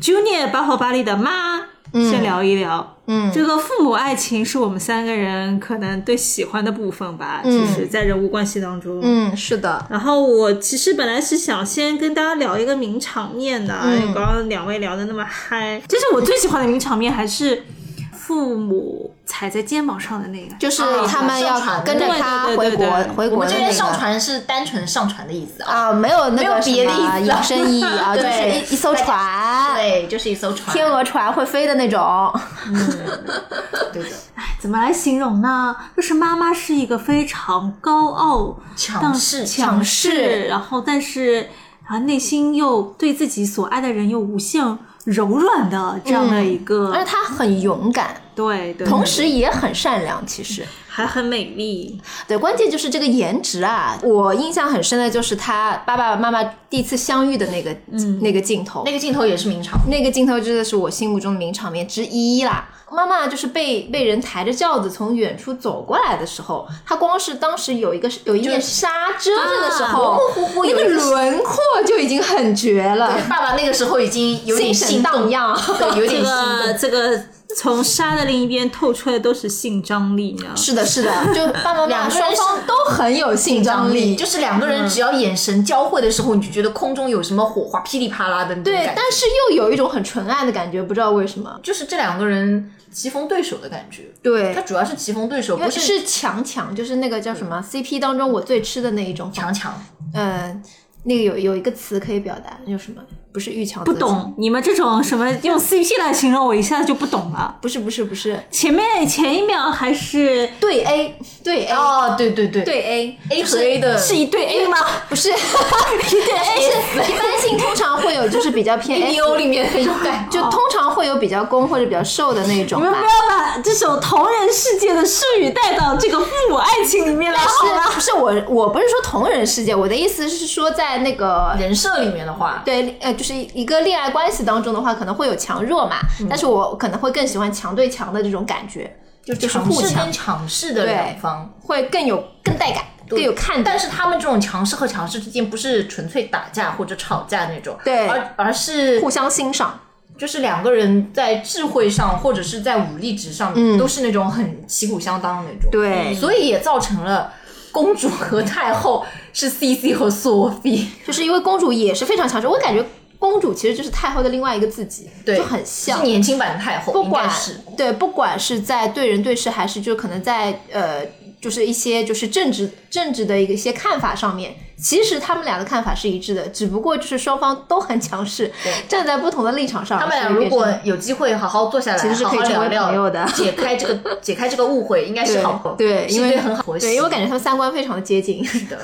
[0.00, 1.62] Junior 巴霍巴利的妈。
[1.92, 9.86] 先聊一聊，嗯，这个父母爱情是我们三个人可能最喜欢的部分吧，就是在人物关系当中，嗯，是的。
[9.90, 13.74] 然后我其实本来是想先跟大家聊一个名场面的，
[14.14, 17.64] 刚刚两位聊的那么嗨，其实我最喜欢的名场面还是
[18.12, 19.14] 父母。
[19.42, 23.72] 踩在肩膀上的那个，就是他们要跟着他回国回国的那个。
[23.72, 32.32] 上船是单纯上船的意思啊，没有那个别的养生意义啊， 就是一一艘船，对，就是一艘船，天鹅船会飞的那种。
[32.68, 32.88] 嗯，
[33.92, 34.10] 对的。
[34.36, 35.74] 哎，怎么来形容呢？
[35.96, 41.48] 就是妈妈是一个非常高傲、强势、强势，然后但是
[41.88, 44.78] 啊，内心又对自己所爱的人又无限。
[45.04, 48.86] 柔软的这样的一个，而且他很勇敢，对，对。
[48.86, 51.98] 同时也很善良，其实还很美丽。
[52.28, 53.98] 对，关键就是这个颜值啊！
[54.02, 57.74] 我印象很深的就是他爸爸妈妈第一次相遇的那个
[58.20, 62.68] 那个镜头，那个镜头也是名场，那个镜头真的是我心目中的名场面之一啦。
[62.90, 73.18] 妈妈就是被被人抬着轿子从远处走过来的时候，她光是当时有一个有一面纱遮着的时候，模模糊糊那个轮廓就已经很绝了。
[73.30, 76.78] 爸爸那个时候已经有点心荡漾，对，有点心动。
[76.78, 77.18] 这个
[77.56, 80.46] 从纱的另一边透出来都是性张力呢。
[80.56, 88.54] 是的，是的，就爸爸妈妈双方都很有性张力，就是两个人只要眼神交汇的时候，你就觉得空中有什么火花噼里啪啦的。
[88.56, 92.72] 对，但是又有一种很纯爱的感觉，不知道为什么，就是这两个人。
[92.92, 100.62] 棋逢对手的感觉，对，它主要是棋逢对手，不是是强强，就是那个叫什么 CP 当中我最吃的那一种强强，嗯，
[101.04, 103.00] 那个有有一个词可以表达，叫什么？
[103.32, 107.56] 不是玉桥，不懂你们这种什么用 CP 来形容，我一下子就不懂了。
[107.62, 112.62] 不是不是不是，前面前一秒还是对 A 对 A 哦对对对。
[112.62, 114.76] 对 A A 和 A 的是一对 A 吗？
[115.08, 122.80] 不是， 一对 A 是一般性通常会有就是比较偏 A O 里面那种感，就通常会有比较攻或者比较受的那种。
[122.80, 127.90] 你们不要把这首同人世界的术语带到这个父母爱情里面来，好吗？
[127.94, 134.10] 不是我我不是说同人世界，我的意思是说在那个人设里面的话，对呃就是一个恋爱。
[134.10, 143.62] 关系当中的话，可能会有强弱嘛，但是我可能会更喜欢强对强的这种感觉，就就是互强强势的两方会更有更带感，更有看。
[143.62, 149.78] 但是他们这种强势和强势之间不是纯粹打架或者吵架那种，对，而而是互相欣赏，
[150.18, 157.32] 就是两个人在智慧上或者是在武力值上都是那种很旗鼓相当的那种，对，所以也造成了
[157.70, 162.84] 公主和太后是 C C 和索菲，就是因为公主也是非常强势，我感觉。
[163.22, 171.06] 公主其实就是太后的另外一个自己，对，就很像年轻版的太后，不管是对，不管是在对人对事，还是就可能在呃。
[171.42, 178.52] 就是一些就是政治政治的一个一些看法上面，其实他们俩的看法是一致的，只不过就是双方都很强势，
[178.86, 179.98] 站在不同的立场上。
[179.98, 185.76] 他们俩如果有机会好好坐下来，其实是可以成为朋友的，解开这个 解开这个误会，应该是好朋友。
[185.78, 188.44] 对，因为很好，对，因为我感觉他们三观非常的接近。
[188.44, 188.78] 是的，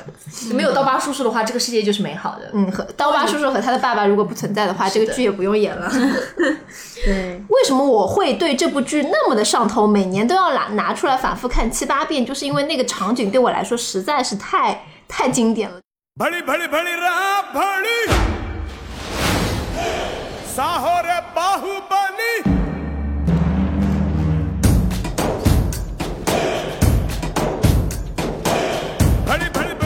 [0.55, 2.49] 没有刀疤叔叔的话，这个世界就是美好的。
[2.53, 5.87] 嗯，和刀疤叔叔和他的爸爸如果不存在的话，这个剧也不用演了。
[7.05, 9.85] 对，为什么我会对这部剧那么的上头？
[9.85, 15.79] 每年都要拿拿出来反复看七八遍，就是因为那个场景对我来说实在是太太经典了。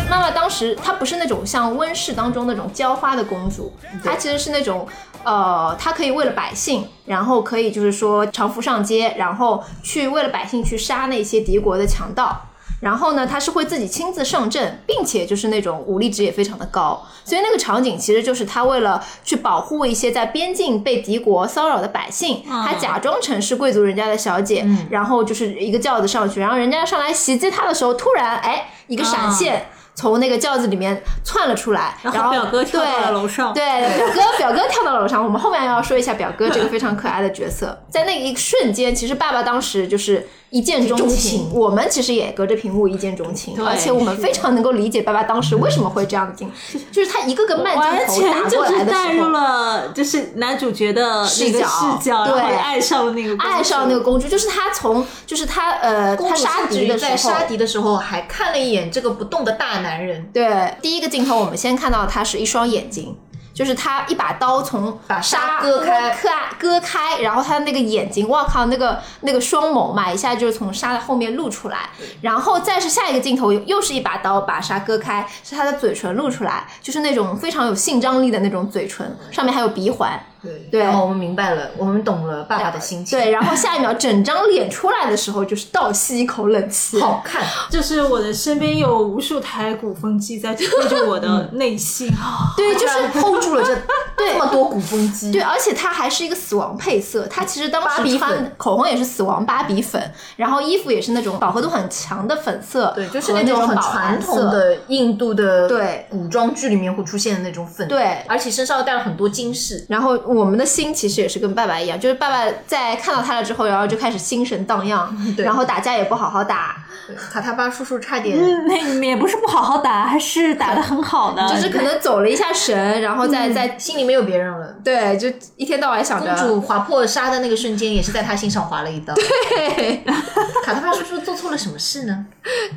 [0.10, 4.88] 妈妈当时她不是那种像温室当中那种浇花的公主，她其实是那种。
[5.26, 12.50] 呃，他可以为了百姓，然后可以就是说常服上街，然后去为了百姓去杀那些敌国的强盗，
[12.84, 29.66] 然后呢，他是会自己亲自上阵，并且就是那种武力值也非常的高，所以那个场景其实就是他为了去保护一些在边境被敌国骚扰的百姓，他假装成是贵族人家的小姐，然后就是一个轿子上去，然后人家上来袭击他的时候，突然哎一个闪现。
[29.96, 33.54] 从那个轿子里面窜了出来，然后表哥跳到了楼上。
[33.54, 33.64] 对，
[33.96, 35.24] 表哥表哥跳到了楼上。
[35.24, 37.80] 我们后面要说一下表哥这个非常可爱的角色。
[37.92, 41.50] 在那一瞬间，其实爸爸当时就是一见钟情。
[41.52, 46.46] 我们其实也隔着屏幕一见钟情，而且我们非常能够理解爸爸当时为什么会这样子，
[46.92, 59.74] 就是他一个个慢镜头打过来的时候，带入了就是男主角的视角，视角，对，爱上了那个爱上那个公主，就是他从就是他呃，他杀敌的时候，在杀敌的时候还看了一眼这个不动的大。
[59.74, 63.18] 男人对第一个镜头，我们先看到他是一双眼睛，
[63.54, 71.90] 就是他一把刀从把纱割开，割割开，然后他的那个眼睛，我靠，那个那个双眸嘛，一下就是从沙的后面露出来，
[72.22, 80.20] 然后再是下一个镜头，又是一把刀把沙割开，是他的嘴唇露出来，就是那种非常有性张力的那种嘴唇，上面还有鼻环。
[80.44, 83.18] 对对然后我们明白了，我们懂了爸爸的心情。
[83.18, 87.00] 对，，然后下一秒整张脸出来的时候，就是倒吸一口冷气。
[87.00, 87.44] 好看。
[87.70, 92.54] 就是我的身边有无数台鼓风机在推着我的内心啊。
[92.58, 93.76] 对，就是 hold 住了这
[94.18, 95.32] 这么多鼓风机。
[95.32, 97.26] 对，而且它还是一个死亡配色。
[97.28, 104.44] 它其实当时芭比粉穿口红也是死亡芭比粉，然后衣服也是那种饱和度很强的粉色，对，就是那种很传统。
[104.44, 109.86] 的印度的对古装剧里面会出现的那种粉，对而且身上又带了很多金饰。
[109.88, 116.76] 然后我们的心其实也是跟爸爸一样，就是爸爸在看到他了之后，然后就开始心神荡漾， 对然后打架也不好好打，
[117.08, 121.48] 对卡塔巴叔叔差点，嗯，那也不是不好好打，还是打的很好的。
[121.54, 124.76] 就是可能走了一下神，然后再再心里没有别人了。
[124.84, 129.14] 对，就一天到晚想着公主划破纱的那个瞬间，也是在他心上划了一刀。
[129.14, 130.04] 对
[130.64, 132.26] 卡塔巴叔叔做错了什么事呢？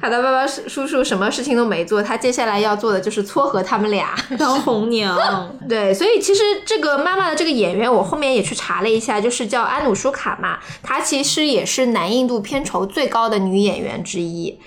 [0.01, 4.15] 卡达爸爸叔叔什么事情都没做，他接下来要做的就是撮合他们俩。
[4.39, 5.17] 当红娘，
[5.69, 14.59] 对，所以其实这个妈妈的这个演员，我后面也去查了一下，就是叫安努舒卡嘛，她其实也是南印度片酬最高的女演员之一。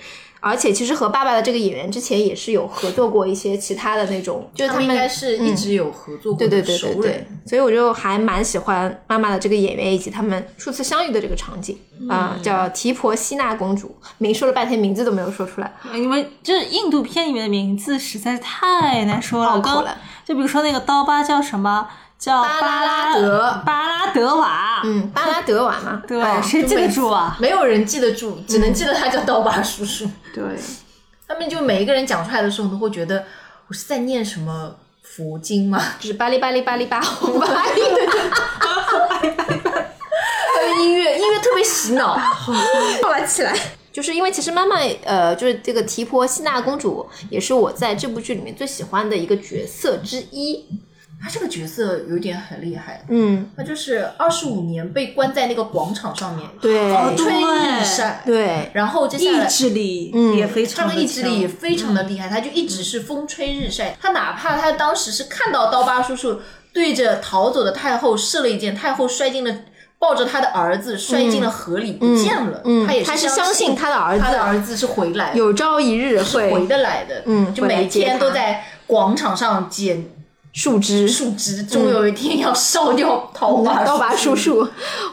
[0.42, 19.56] 而且其实和爸爸的这个演员之前也是有合作过一些其他的那种，就是他们应该是一直有合作过对对的对对对熟人。，所以我就还蛮喜欢妈妈的这个演员以及他们初次相遇的这个场景啊、叫提婆西娜公主，明说了半天名字都没有说出来，因为这印度片里面的名字实在是太难说了。
[19.56, 21.86] 我刚拗口了就比如说那个刀疤叫什么？
[22.20, 24.82] 叫巴拉拉德巴拉德瓦。
[24.84, 27.34] 嗯，巴拉德瓦嘛，对，哦谁记得住啊？
[27.40, 30.08] 没有人记得住，只能记得他叫刀疤叔叔。
[30.34, 30.42] 对，
[31.26, 33.24] 他们就每一个人讲出来的时候，都会觉得
[33.68, 35.82] 我是在念什么佛经吗？
[35.98, 37.52] 就是巴里巴里巴里巴红巴里
[40.54, 42.20] 还有音乐，音乐特别洗脑。
[43.00, 43.56] 跳了起来。
[43.92, 50.64] 就是因为其实妈妈，呃，就是这个提婆西娜公主，也是我在这部剧里面最喜欢的一个角色之一。
[51.22, 63.96] 他这个角色有点很厉害，嗯，他就是二十五年被关在那个广场上面，对，吹日晒，对，然后接下来意志力嗯也非他常的的意志力也非常的厉害，他就一直是风吹日晒。
[64.00, 66.40] 他哪怕他当时是看到刀疤叔叔
[66.72, 69.54] 对着逃走的太后射了一箭，太后摔进了。
[69.98, 72.62] 抱着他的儿子摔进了河里，不见了。
[72.64, 77.22] 嗯他也他是相相信他的儿子他的儿子是回来，有朝一日回得来的。
[77.26, 80.02] 嗯就每天都在广场上捡
[80.52, 81.08] 树枝。
[81.08, 84.66] 树枝，终有一天要烧掉桃花刀疤叔叔。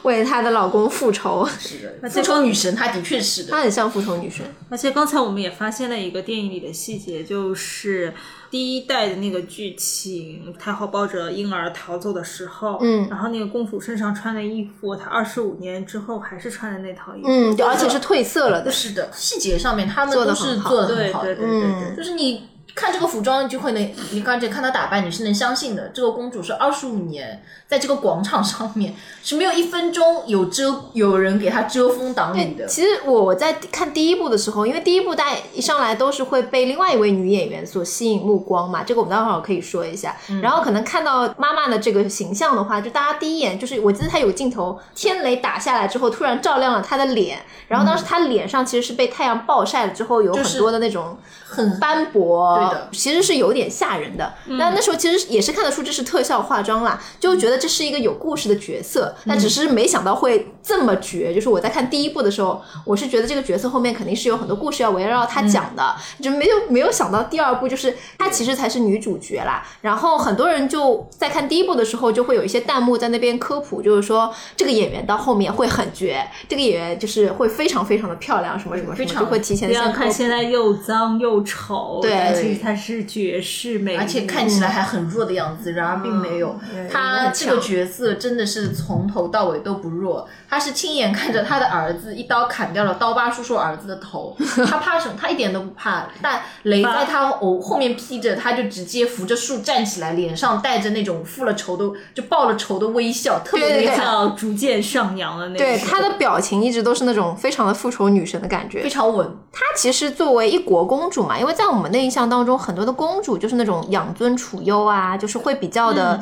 [0.03, 3.51] 为她的老公复仇，是的，复仇女神，她的确是的。
[3.51, 4.45] 她很像复仇女神。
[4.69, 8.13] 而且刚才我们也发现了一个电影里的细节，就是
[8.49, 18.71] 第一代的那个剧情，太后抱着婴儿逃走的时候，嗯然后那个公主身上穿的衣服，她二十五年之后还是穿的那套衣服，嗯，而且是褪色了的。
[18.71, 21.35] 是的，细节上面他们都是做的很好的。
[21.35, 22.43] 对对对对嗯对，就是你
[22.77, 25.87] 看这个服装，就会能，你刚才看她打扮，你是能相信的。
[25.87, 32.67] 这个公主是二十五年在这个广场上面是没有一分钟有遮有人给她遮风挡雨的。
[32.67, 40.15] 其实我我在看第一部的时候，因为第一部大家一上来都是会被另外一位女演员所吸引目光嘛，这个我们待会儿可以说一下。
[40.43, 54.33] 然后可能看到妈妈的这个形象的话，就大家第一眼就是，我记得她有镜头，天雷打下来之后，突然照亮了她的脸，然后当时她脸上其实是被太阳暴晒了之后，有很多的那种很斑驳，对的其实是有点吓人的。
[54.45, 61.33] 那、那时候其实也是看得出这是特效化妆啦，就觉得这是一个有故事的角色，但只是没想到会这么绝。
[61.33, 69.65] 就是我在看第一部的时候，我是觉得这个角色后面肯定是有很多故事要围绕他讲的，就没有没有想到第二部就是她其实才是女主角啦。
[69.81, 79.67] 然后很多人就在看第一部的时候，就会有一些弹幕在那边科普，就是说这个演员到后面会很绝，这个演员就是会非常非常的漂亮，什么什么什么，非常就会提前。
[79.93, 86.55] 看现在又脏又丑，对她是绝世美女，而且看起来还很弱的样子，然而并没有。
[86.91, 95.15] 他这个角色真的是从头到尾都不弱，他是亲眼看着他的儿子一刀砍掉了刀疤叔叔儿子的头，他怕什么？
[95.19, 96.07] 他一点都不怕。
[96.21, 105.65] 但雷在他后后面披着，他就直接扶着树站起来，脸上带着那种复了仇的就报了仇的微笑，特别对对对厉害，逐渐上扬的那种。
[105.65, 108.89] 对她的表情一直都是那种非常的复仇女神的感觉非。
[108.89, 109.27] 常稳。
[109.51, 116.19] 她其实作为一国公主嘛，因为在我们的印象当中，很多的公主就是那种养尊处优啊，就是会比较的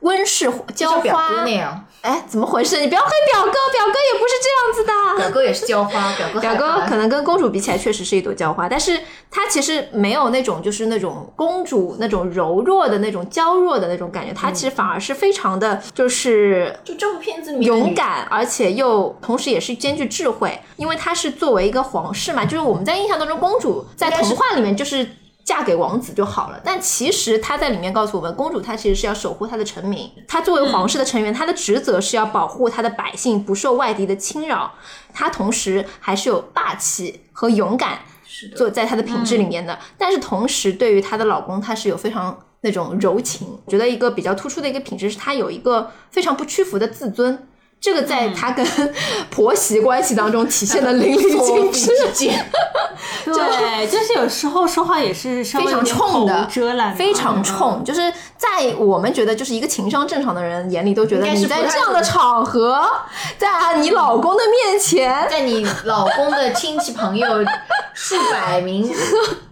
[0.00, 1.50] 温室娇像表花哥那。
[1.50, 2.80] 样，哎，怎么回事？
[2.80, 5.18] 你不要黑表哥，表哥也不是这样子的。
[5.18, 8.98] 表哥也是浇花，表哥 表哥可能跟公主比起来，确实是一朵娇花，但是
[9.30, 25.17] 她其实没有那种就是那种公主那种柔弱的那种娇弱的那种感觉，她其实反而是非常的，就是就这部片子里面勇敢，而且又同时也是兼具智慧，因为她是作为一个皇室嘛，就是我们在印象当中，公主在童话里面就是。
[25.48, 26.60] 嫁给王子就好了。
[26.62, 34.74] 但其实她在里面告诉我们，公主她其实是要守护她的臣民，她作为皇室的成员，她的职责是要保护她的百姓不受外敌的侵扰。
[35.14, 38.00] 她同时还是有霸气和勇敢，
[38.54, 39.78] 做在她的品质里面的。
[39.96, 43.48] 但是同时，对于她的老公，她是有非常那种柔情。
[43.64, 47.48] 我觉得一个比较突出的一个品质是，她有一个非常不屈服的自尊。
[47.80, 48.66] 这个在她跟
[49.30, 52.30] 婆媳关系当中体现的淋漓尽致。
[53.24, 56.48] 对， 就是有时候说话也是非常冲的
[56.96, 62.84] 非常冲，就是在我们觉得就是一个情商正常的人眼里，都觉得你在这样的场合，
[63.36, 67.28] 在你老公的面前，在你老公的亲戚朋友
[67.92, 68.90] 数百名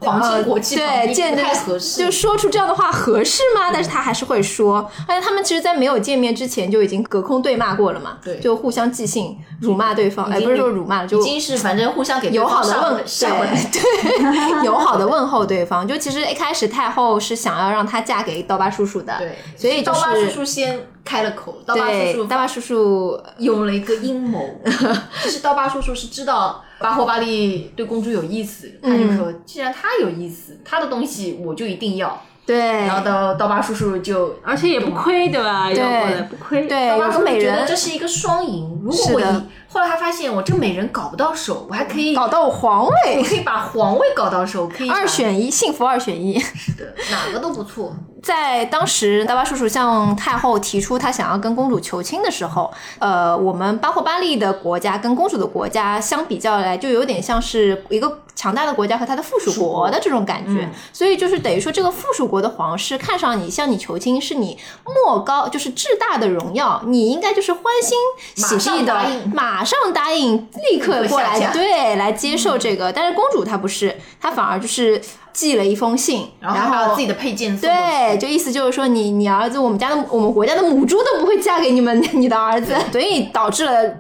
[0.01, 1.99] 皇亲国戚旁 对，见着太合适。
[2.01, 3.70] 就说出这样的话合适吗？
[3.72, 15.87] 但是他还是会说，而且他们其实，在没有见面之前就已经隔空对骂过了嘛，对就互相寄信辱骂对方，哎，不是说辱骂，就已经是反正互相给对友好的问，对 对，友好的问候对方。
[15.87, 24.45] 就其实一开始太后是想要让她嫁给刀疤叔叔的，对，所以就刀疤叔叔先开了口，刀疤叔对叔刀疤叔叔有了一个阴谋。
[25.23, 32.23] 其实刀疤叔叔是知道巴霍巴利对公主有意思，他就嗯说，既然他有意思，他的东西我就一定要。
[32.47, 35.68] 对，然后刀刀疤叔叔就而且也不亏，对吧？
[35.68, 36.66] 对有过的不亏。
[36.68, 38.80] 对刀疤叔叔个美人觉得这是一个双赢。
[38.84, 46.38] 如果我是的后来他发现我这美人搞不到手，我还可以搞到皇位我位，可以把皇位搞到手，可以二选一，幸福二选一。
[46.38, 47.92] 是的哪个都不错。
[48.22, 60.68] 在当时，刀疤叔叔向太后提出他想要跟公主求亲的时候，呃，我们巴霍巴利的国家跟公主的国家相比较来，就有点像是一个强大的国家和它的附属国的这种感觉。
[60.93, 67.99] 所以就是等于说，这个附属国的皇室看上你向你求亲，是你莫高就是至大的荣耀，你应该就是欢欣
[68.37, 72.93] 喜地的马上答应马上答应，立刻过来对来接受这个。
[72.93, 75.01] 但是公主她不是，她反而就是
[75.32, 77.68] 寄了一封信，然后还把自己的配件送。
[77.68, 83.97] 对，就意思就是说你，你儿子，我们家的我们国家的母猪都不会嫁给你们你的儿子，所以导致了。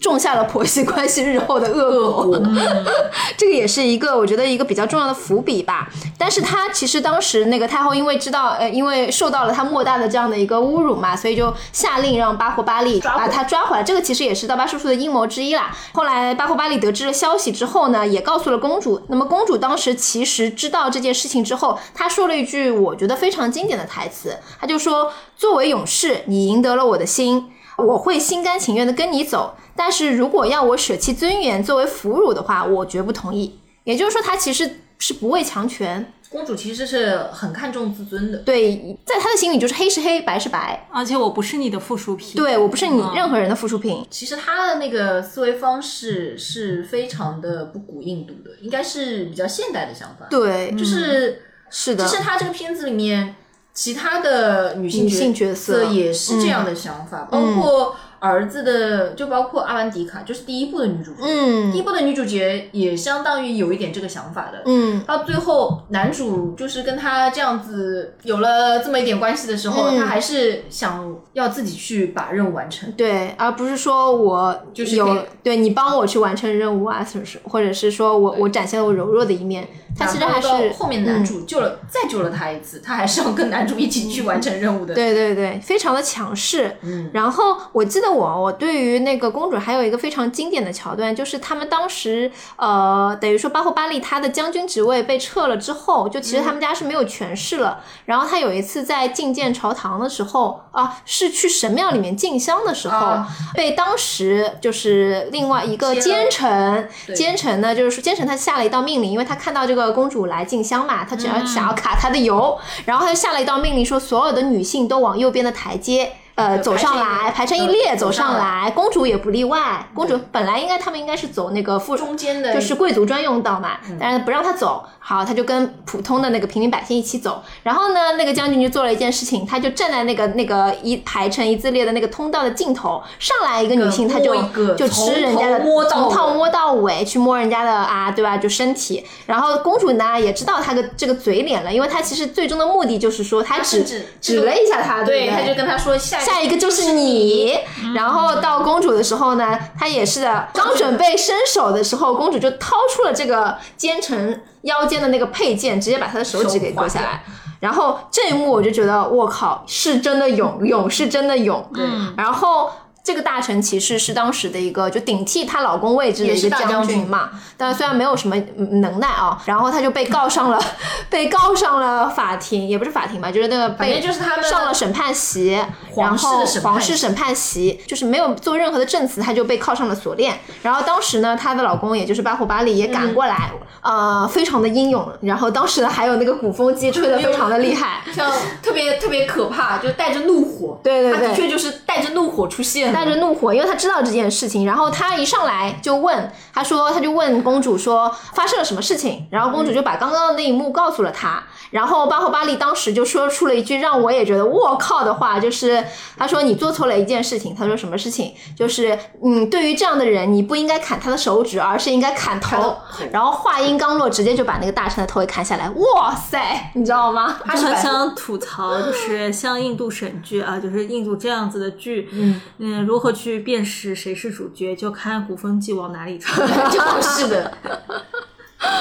[0.00, 2.40] 种下了婆媳关系日后的恶果，
[3.36, 5.88] 这个也是一个我觉得一个比较重要的伏笔吧。
[6.18, 13.82] 但是他其实当时那个太后因为知道，呃，因为受到了他莫大的这样的一个侮辱嘛，所以就下令让巴霍巴利把他抓回来。
[13.82, 15.70] 这个其实也是刀疤叔叔的阴谋之一啦。
[15.92, 19.00] 后来巴霍巴利得知了消息之后呢，也告诉了公主。
[19.08, 33.58] 那么公主当时其实知道这件事情之后，她说了一句我觉得非常经典的台词，她就说：“作为勇士，你赢得了我的心。”我会心甘情愿的跟你走，但是如果要我舍弃尊严作为俘虏的话，我绝不同意。
[33.84, 38.38] 也就是说，他其实是不畏强权，公主其实是很看重自尊的。
[38.38, 40.86] 对，在他的心里就是黑是黑，白是白。
[40.92, 42.36] 而且我不是你的附属品。
[42.36, 44.06] 对我不是你任何人的附属品。
[44.10, 53.34] 其实她的那个思维方式是非常的不古印度的，应该是比较现代的想法。，对，就是是的其，实她这个片子里面，
[53.72, 61.22] 其他的女性角色也是这样的想法，包括儿子的，就包括阿兰迪卡，就是第一部的女主角。
[61.22, 64.62] 嗯第一部的女主角也相当于有一点这个想法的。
[64.66, 72.92] 嗯，到最后，男主就是跟她这样子有了这么一点关系的时候，嗯他还是想要自己去把任务完成。
[72.92, 77.40] 对，而不是说我有就是有对你帮我去完成任务啊，是不是？
[77.44, 79.66] 或者是说我我展现了我柔弱的一面，
[79.96, 84.94] 他其实还是到后面男主救了、再救了他一次，他还是要跟男主一起去完成任务的。
[84.94, 86.76] 对对对，非常的强势。
[86.82, 97.80] 嗯，然后我记得我我对于那个公主还有一个非常经典的桥段，就是他们当时呃，等于说巴霍巴利他的将军职位被撤了之后，就其实他们家是没有权势了。
[98.04, 116.12] 然后他有一次在觐见朝堂的时候啊，是去神庙里面进香的时候，啊被当时就是另外一个奸臣，奸臣呢就是说奸臣他下了一道命令，因为他看到这个公主来进香嘛，他只要想要卡她的油，然后他就下了一道命令说，所有的女性都往右边的台阶。
[116.40, 119.86] 呃，走上来，排成一列走上来，公主也不例外。
[119.94, 127.42] 公主本来应该他们应该是走那个附中间的就是贵族专用道嘛，但是不让她走，好，她就跟普通的那个平民百姓一起走。
[127.62, 134.34] 然后呢，那个将军就做了一件事情，他就站在那个那个一排成一字列的那个通道的尽头，上来一个女性，他就
[134.74, 138.38] 就吃人家的从头摸到尾去摸人家的啊，对吧？
[138.38, 139.04] 就身体。
[139.26, 143.84] 然后公主呢也知道他的这个嘴脸了，因为她其实最终的目的就是说，她指
[144.20, 147.58] 指了一下他，对，不他就跟他说下下一个就是你。
[147.94, 157.22] 然后到公主的时候呢，她也是的，刚准备伸手的时候，公主就掏出了这个奸臣腰间的那个佩剑，直接把他的手指给割下来。
[157.58, 161.62] 然后这一幕我就觉得，我靠，是真的勇，勇是真的勇。
[161.74, 161.84] 对
[162.16, 162.70] 然后
[163.02, 167.06] 这个大臣其实是当时的一个就顶替她老公位置的一个将军。
[167.06, 170.60] 嘛，但虽然没有什么能耐啊，然后他就被告上了，
[171.08, 175.58] 被告上了法庭，也不是法庭吧，就是那个被就是他们上了审判席，
[175.96, 180.38] 然后皇室审判席就是没有做任何的证词，他就被铐上了锁链。
[180.62, 185.10] 然后当时呢，她的老公也就是巴霍巴利也赶过来，呃，非常的英勇。
[185.22, 188.30] 然后当时还有那个鼓风机吹的非常的厉害，像
[188.62, 190.78] 特别特别可怕，就带着怒火。
[190.84, 194.66] 对对对，他的确就是带着怒火出现，带着怒火，因为他知道这件事情。
[194.66, 199.26] 然后他一上来就问，他说他就问公主说发生了什么事情。
[199.30, 201.42] 然后公主就把刚刚的那一幕告诉了他。
[201.70, 205.82] 然后巴霍巴利当时就说出了一句让我也觉得我靠的话，就是
[206.18, 207.54] 他说你做错了一件事情。
[207.54, 208.34] 他说什么事情？
[208.54, 212.76] 就是嗯，对于这样的人，你不应该砍他的手指，而是应该砍头。
[213.10, 215.70] 然后话音刚落，直接就把那个大臣的头给砍下来。
[215.70, 217.36] 哇塞，你知道吗？
[217.44, 226.44] 他很想吐槽，就是像印度神剧啊，就是印度这样子的剧，嗯嗯，如何去辨识谁是主角，就看鼓风机往哪里吹。
[227.02, 227.52] 是的。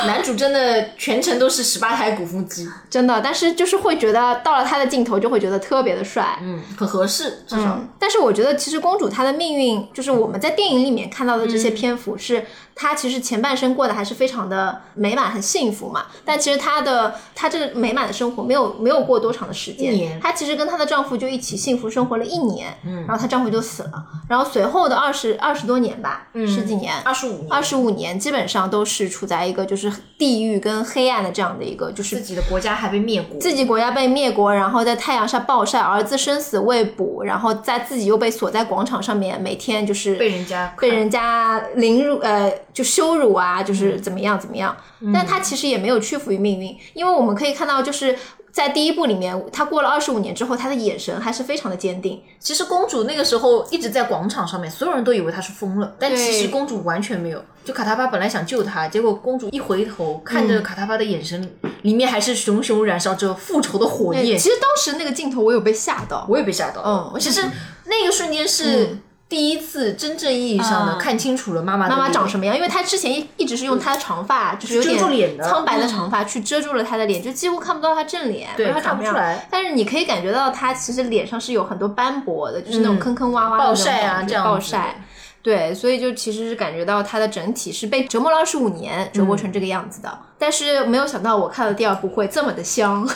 [0.06, 7.80] 男主真的全程都是十八台鼓风机，真的，但是就是会觉得到了他的镜头就会觉得特别的帅，嗯，很合适，至少。
[7.98, 12.46] 但是我觉得其实公主她的命运，就是我们在电影里面看到的这些篇幅是。
[12.80, 16.06] 她其实前半生过得还是非常的美满，很幸福嘛。
[16.24, 20.18] 但其实她的她这个美满的生活没有没有过多长的时间。
[20.22, 24.06] 她其实跟她的丈夫就一起幸福生活了一年，嗯，然后她丈夫就死了。
[24.30, 42.50] 然后随后的二十二十多年吧，十几年，二十五二十五年，基本上都是处在一个就是地狱跟黑暗的这样的一个，就是自己的国家还被灭国，自己国家被灭国，然后在太阳下暴晒，儿子生死未卜，然后在自己又被锁在广场上面，每天就是被人家被人家凌辱，呃。
[42.74, 44.76] 就羞辱啊，就是怎么样怎么样，
[45.14, 48.18] 但他其实也没有屈服于命运，因为我们可以看到，就是
[48.52, 52.22] 在第一部里面，他过了二十五年之后，他的眼神还是非常的坚定。
[52.40, 57.44] 其实公主那个时候一直在广场上面，所有人都以为她是疯了，但其实公主完全没有。
[57.66, 64.38] 就卡塔巴本来想救她，结果公主一回头看着卡塔巴的眼神里面还是熊熊燃烧着复仇的火焰。
[64.38, 66.82] 其实当时那个镜头我有被吓到，我也被吓到。
[66.84, 67.44] 嗯，其实
[67.86, 68.98] 那个瞬间是。
[69.30, 79.48] 第一次真正意义上的看清楚了妈妈妈妈长什么样，因为她之前一一直是用她的长发，就是有点苍白的长发去遮住了她的脸，就几乎看不到她正脸，对她长不出来。
[79.52, 85.00] 但是你可以感觉到她其实脸上是有很多斑驳的，就是那种坑坑洼洼的暴晒啊，这样暴晒。
[85.44, 90.20] 对，所以就其实是感觉到她的整体是被折磨了二十五年，折磨成这个样子的。
[90.40, 93.08] 但是没有想到，我看了第二部会这么 的香。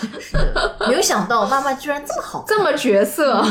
[0.88, 3.42] 没有想到妈妈居然这么好，这么角色。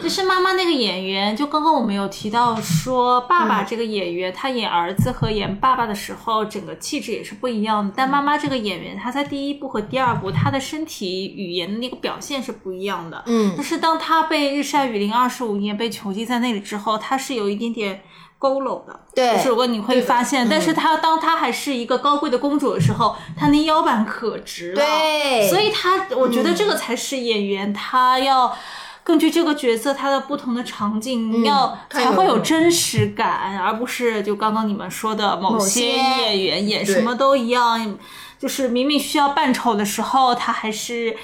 [0.00, 7.92] 其实妈妈那个演员，就刚刚我们有提到说，爸爸这个演员他演儿子和演爸爸的时候，整个气质也是不一样的。
[7.96, 13.24] 但妈妈这个演员，她在第一部和第二部，她的身体语言的那个表现是不一样的。
[13.26, 18.02] 嗯，但是当她被日晒雨淋二十五年，被囚禁在那里之后，她是有一点点。
[18.40, 28.56] 佝偻的，对，就是如果你会发现，但是她当她还是一个高贵的公主的时候，她那腰板可直了，对，所以她，我觉得这个才是演员，他要
[29.02, 37.96] 根据这个角色他的不同的场景，要才会有真实感，而不是就刚刚你们说的某些演员演什么都一样，
[38.38, 41.16] 就是明明需要扮丑的时候，他还是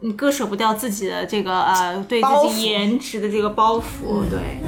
[0.00, 4.60] 你割舍不掉自己的这个呃对自己颜值的这个包袱，对。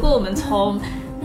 [0.00, 0.80] 如果我们从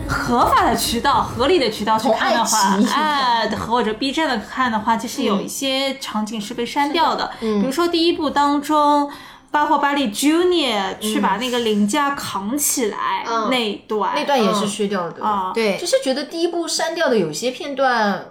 [0.06, 7.30] 合法的渠道、合理的渠道去看的话，哎，或者 B 站的看的话，其实有一些场景是被删掉的。
[7.40, 9.10] 嗯，比如说第一部当中，
[9.50, 15.24] 巴霍巴利 Junior 去把那个凌驾扛起来那段，那段也是削掉的。
[15.24, 18.26] 啊，对，就是觉得第一部删掉的有些片段。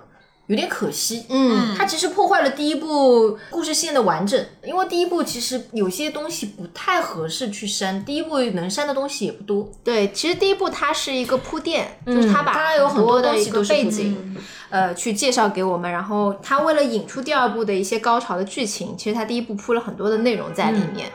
[0.47, 9.67] 有点可惜，嗯，它其实破坏了第一部故事线的完整，因为第一部其实有些东西不太合适去删，第一部能删的东西也不多。
[9.83, 14.37] 对，其实第一部它是一个铺垫，就是它把有很多的一个背景，
[14.75, 21.09] 呃去介绍给我们，然后他为了引出第二部的一些高潮的剧情，其实他第一部铺了很多的内容在里面。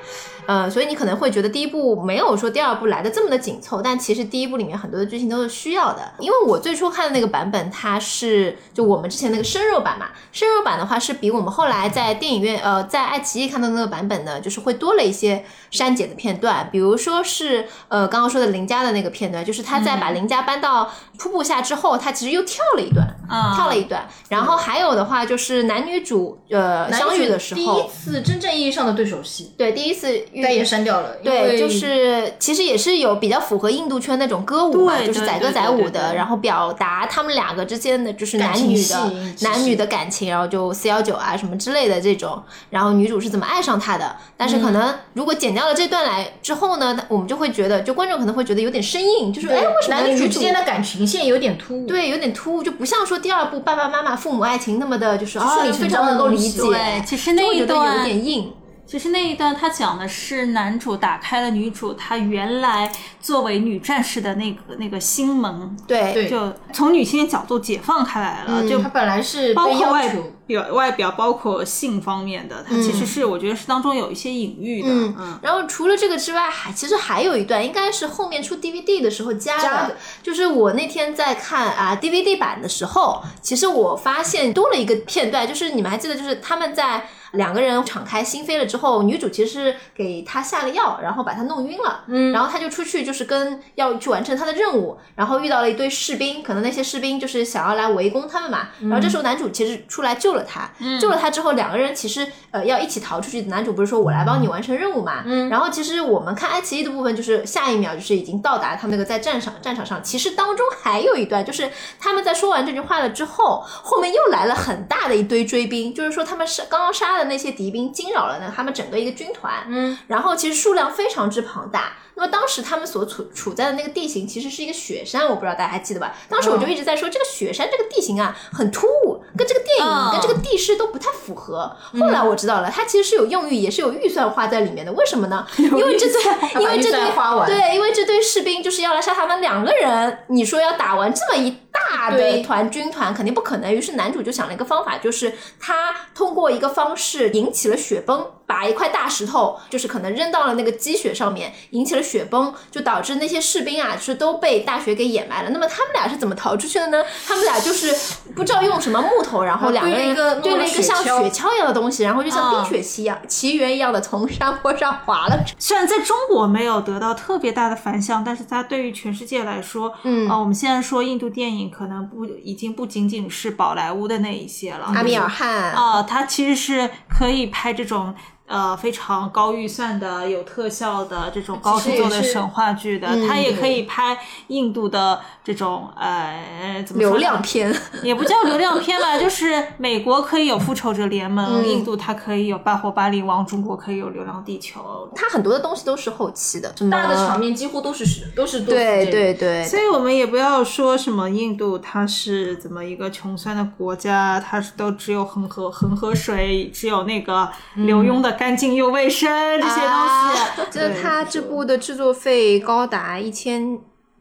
[0.47, 6.01] 呃，所以你可能会觉得第一部没有说第二部来的这么的紧凑，但其实第一部里面很多的剧情都是需要的。
[6.19, 24.09] 因为我最初看的那个版本，它是就我们之前那个生肉版嘛，生肉版的话是比我们后来在电影院呃在爱奇艺看到的那个版本呢，就是会多了一些删减的片段，比如说是呃刚刚说的林家的那个片段，就是他在把林家搬到瀑布下之后，他其实又跳了一段，啊跳了一段。
[24.29, 27.61] 然后还有的话就是男女主呃相遇的时候。
[27.61, 44.71] 第一，次真正意义上的对手戏，对第一次遇但也删掉了，对，就是其实也是有比较符合印度圈那种歌舞嘛，就是载歌载舞的，然后表达他们两个之间的就是男女的男女的感情，然后就四幺九啊什么之类的这种，然后女主是怎么爱上他的，但是嗯。
[44.71, 51.87] 可能如果剪掉了这段来之后呢，我们就会觉得，就观众可能会觉得有点生硬，就是哎，为什么男女主主之间的感情线有点突兀？
[51.89, 58.53] 对有点突兀，就不像说第二部爸爸妈妈父母爱情那么的，就是啊顺理成非常能够理解，对其实那一段有点硬。
[58.91, 66.13] 其实那一段他讲的是男主打开了女主她原来作为女战士的那个那个心门，对。
[66.13, 66.29] 对。
[66.29, 70.13] 就从女性的角度解放开来了，就他本来是包括外。
[70.51, 75.15] 表外表，包括性方面的，它其实是我觉得是当中有一些隐喻的，嗯。
[75.17, 79.97] 嗯，然后除了这个之外，还其实还有一段，应该是后面出 DVD 的时候加的，加的。
[80.21, 87.09] 就是我那天在看啊 DVD 版的时候，其实我发现多了一个片段，就是你们还记得，就是他们在。
[87.33, 100.71] 两个人敞开心扉了之后，女主其实是给他下了药，然后把他弄晕了，嗯，然后他就出去就是跟要去完成他的任务，然后遇到了一堆士兵，可能那些士兵就是想要来围攻他们嘛，然后这时候男主其实出来救了他，
[101.01, 121.97] 救了他之后，两个人其实呃要一起逃出去，男主不是说我来帮你完成任务嘛，嗯，然后其实我们看爱奇艺的部分，就是下一秒就是已经到达他们那个在战场战场上，其实当中还有一段，就是他们在说完这句话了之后，后面又来了很大的一堆追兵，就是说他们是刚刚杀的那些敌兵惊扰了呢他们整个一个军团，嗯，然后其实数量非常之庞大。
[122.17, 126.15] 那么当时他们所处处在的那个地形其实是一个雪山，我不知道大家还记得吧？
[126.29, 131.71] 当时我就一直在说，这个雪山这个地形啊很突兀，跟这个电影、嗯跟这个地势都不太符合。
[131.99, 134.93] 后来我知道了，它其实是有用意，也是有预算花在里面的。
[134.93, 135.47] 为什么呢？
[135.57, 137.01] 因为这对，因为这对
[137.47, 140.19] 对，因为这对士兵就是要来杀他们两个人。
[140.29, 143.73] 你说要打完这么一大堆团军团，肯定不可能。
[143.73, 155.51] 于是男主就想了一个方法，就是他通过一个方式引起了雪崩，把一块大石头就是可能扔到了那个积雪上面，引起了雪崩，就导致那些士兵啊是都被大雪给掩埋了。
[155.51, 157.05] 那么他们俩是怎么逃出去的呢？
[157.27, 157.95] 他们俩就是
[158.35, 165.45] 不知道用什么木头，然后两个人堆了一个堆了一个像雪橇一样的东西，然后就像嗯冰雪奇一样奇缘一样的从山坡上滑了。
[165.59, 178.15] 虽然在中国没有得到特别大的反响，但是它对于全世界来说，嗯呃，我们现在说印度电影可能不已经不仅仅是宝莱坞的那一些了，阿米尔汗啊、它其实是可以拍这种
[178.51, 187.73] 呃非常高预算的、有特效的这种高制作的神话剧的，它也可以拍印度的这种呃怎么说流量片，
[188.03, 194.81] 也不叫流量片吧，就是美国可以有复仇者联盟，嗯印度它可以有巴霍巴利王，中国可以有流浪地球。
[195.15, 209.31] 它很多的东西都是后期的，大的场面几乎都是都是对对对，所以我们也不要说什么印度它是怎么一个穷酸的国家，它是都只有恒河恒河水，只有那个流用的干净又卫生、
[209.61, 210.63] 这些东西。
[210.71, 213.79] 这对它这部的制作费高达一千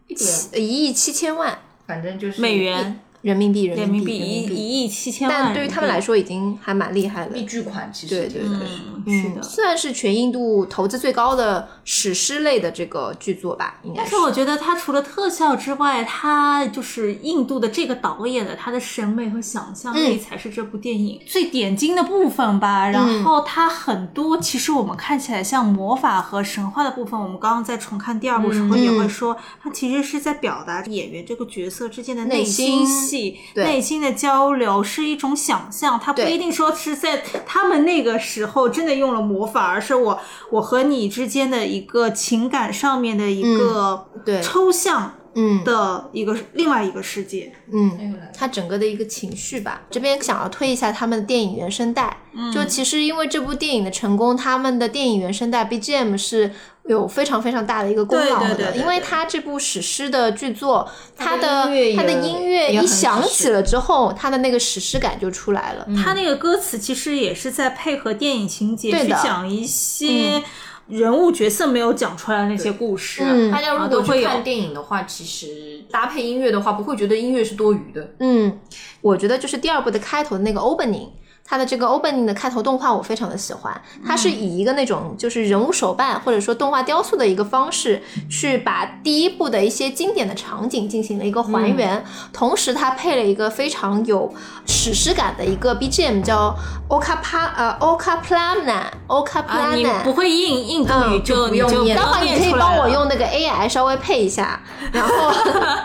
[0.08, 1.58] 一点，一亿七千万。
[1.88, 4.18] 反正就是美元、人民币，人人民币。
[4.18, 7.32] 一一亿七千万，但对于他们来，说，已经还蛮厉害了。
[7.34, 8.68] 必巨款，其实对对对，
[9.06, 9.44] 嗯，是的。
[9.44, 14.26] 算是全印度投资最高的史诗类的这个剧作吧，应该是但是。
[14.26, 22.90] 我觉得它除了特效之外，它就是印度的这个导演的他的审美和想象力才是这部电影最点睛的部分吧。
[22.90, 36.00] 然后它很多其实我们看起来像魔法和神话的部分，我们刚刚在重看第二部时候也会说，它其实是在表达演员这个角色之间的内心戏、内心的交流，是一种想象。
[36.00, 40.20] 它不一定说是在他们那个时候真的用了魔法，而是我
[40.52, 47.52] 我和你之间的一个情感上面的一个对抽象嗯的一个另外一个世界。
[47.72, 49.82] 嗯，他整个的一个情绪吧。
[49.90, 52.18] 这边想要推一下他们的电影原声带，
[52.54, 56.52] 就其实因为这部电影的成功，他们的电影原声带 BGM 是
[56.94, 65.88] 有非常非常大的一个功劳的，对对对对因为他这部史诗的剧作，他的音乐也它的音乐一响起了之后，他的那个史诗感就出来了。
[66.04, 70.44] 他那个歌词其实也是在配合电影情节对去讲一些。
[70.88, 78.10] 人物角色没有讲出来的那些故事，嗯大家如果去看电影的话，其实搭配音乐的话，不会觉得音乐是多余的。
[78.20, 78.60] 嗯，
[79.02, 81.10] 我觉得就是第二部的开头的那个 opening。
[81.50, 94.32] 它的这个 opening 的开头动画我非常的喜欢，它是以一个那种就是人物手办或者说动画雕塑的一个方式，去把第一部的一些经典的场景进行了一个还原，同时它配了一个非常有
[94.68, 96.56] 史诗感的一个 BGM，叫
[96.88, 100.04] Oka Pa 呃 Oka Plana Oka 啊，你 Plana。
[100.04, 105.32] 不会印印度语嗯就用就待会儿你可以帮我用那个 AI 稍微配一下，然后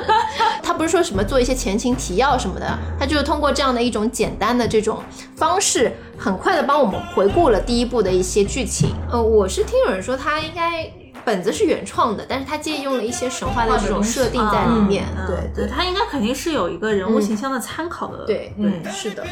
[0.63, 4.99] 他不是说什么做一些前情提要什么的，他就是通过这样的一种简单的这种
[5.37, 8.91] 方式，很快的帮我们回顾了第一部的一些剧情。
[9.11, 10.91] 呃，我是听有人说他应该
[11.25, 15.05] 本子是原创的，但是他借用了一些神话的这种设定在里面。
[15.17, 18.25] 嗯对对，他应该肯定是有一个人物形象的参考的。
[18.27, 19.25] 对，嗯是的。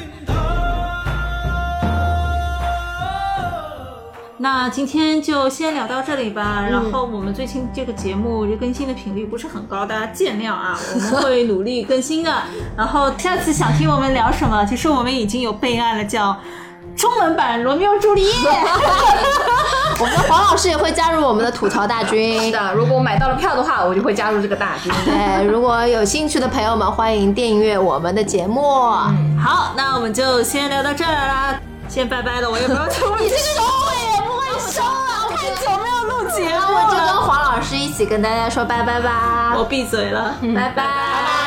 [4.43, 6.67] 那今天就先聊到这里吧。
[6.69, 12.43] 然后我们最近这个节目就更新的频率不是很高，大家见谅啊， 我们会努力更新的。
[12.77, 16.37] 然后下次想听我们聊什么，其实我们已经有备案了，叫
[16.97, 18.31] 中文版《罗密欧朱丽叶》。
[20.01, 22.51] 我们的黄老师也会加入我们的吐槽大军是。
[22.51, 24.93] 的，如果我买到了票的话，我就会加入这个大军。
[25.05, 28.61] 对，如果有兴趣的朋友们，欢迎订阅我们的节目。
[29.41, 32.51] 好，那我们就先聊到这儿啦，先拜拜了。
[32.51, 34.12] 我也不知道怎么，你这个收尾
[36.41, 41.42] 那 我就跟，黄老师一起跟大家说拜拜吧，我闭嘴了，拜拜。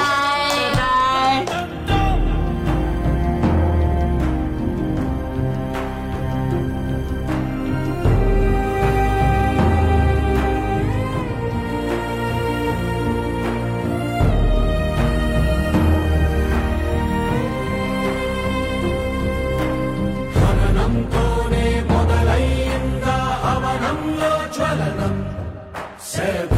[26.25, 26.54] heaven.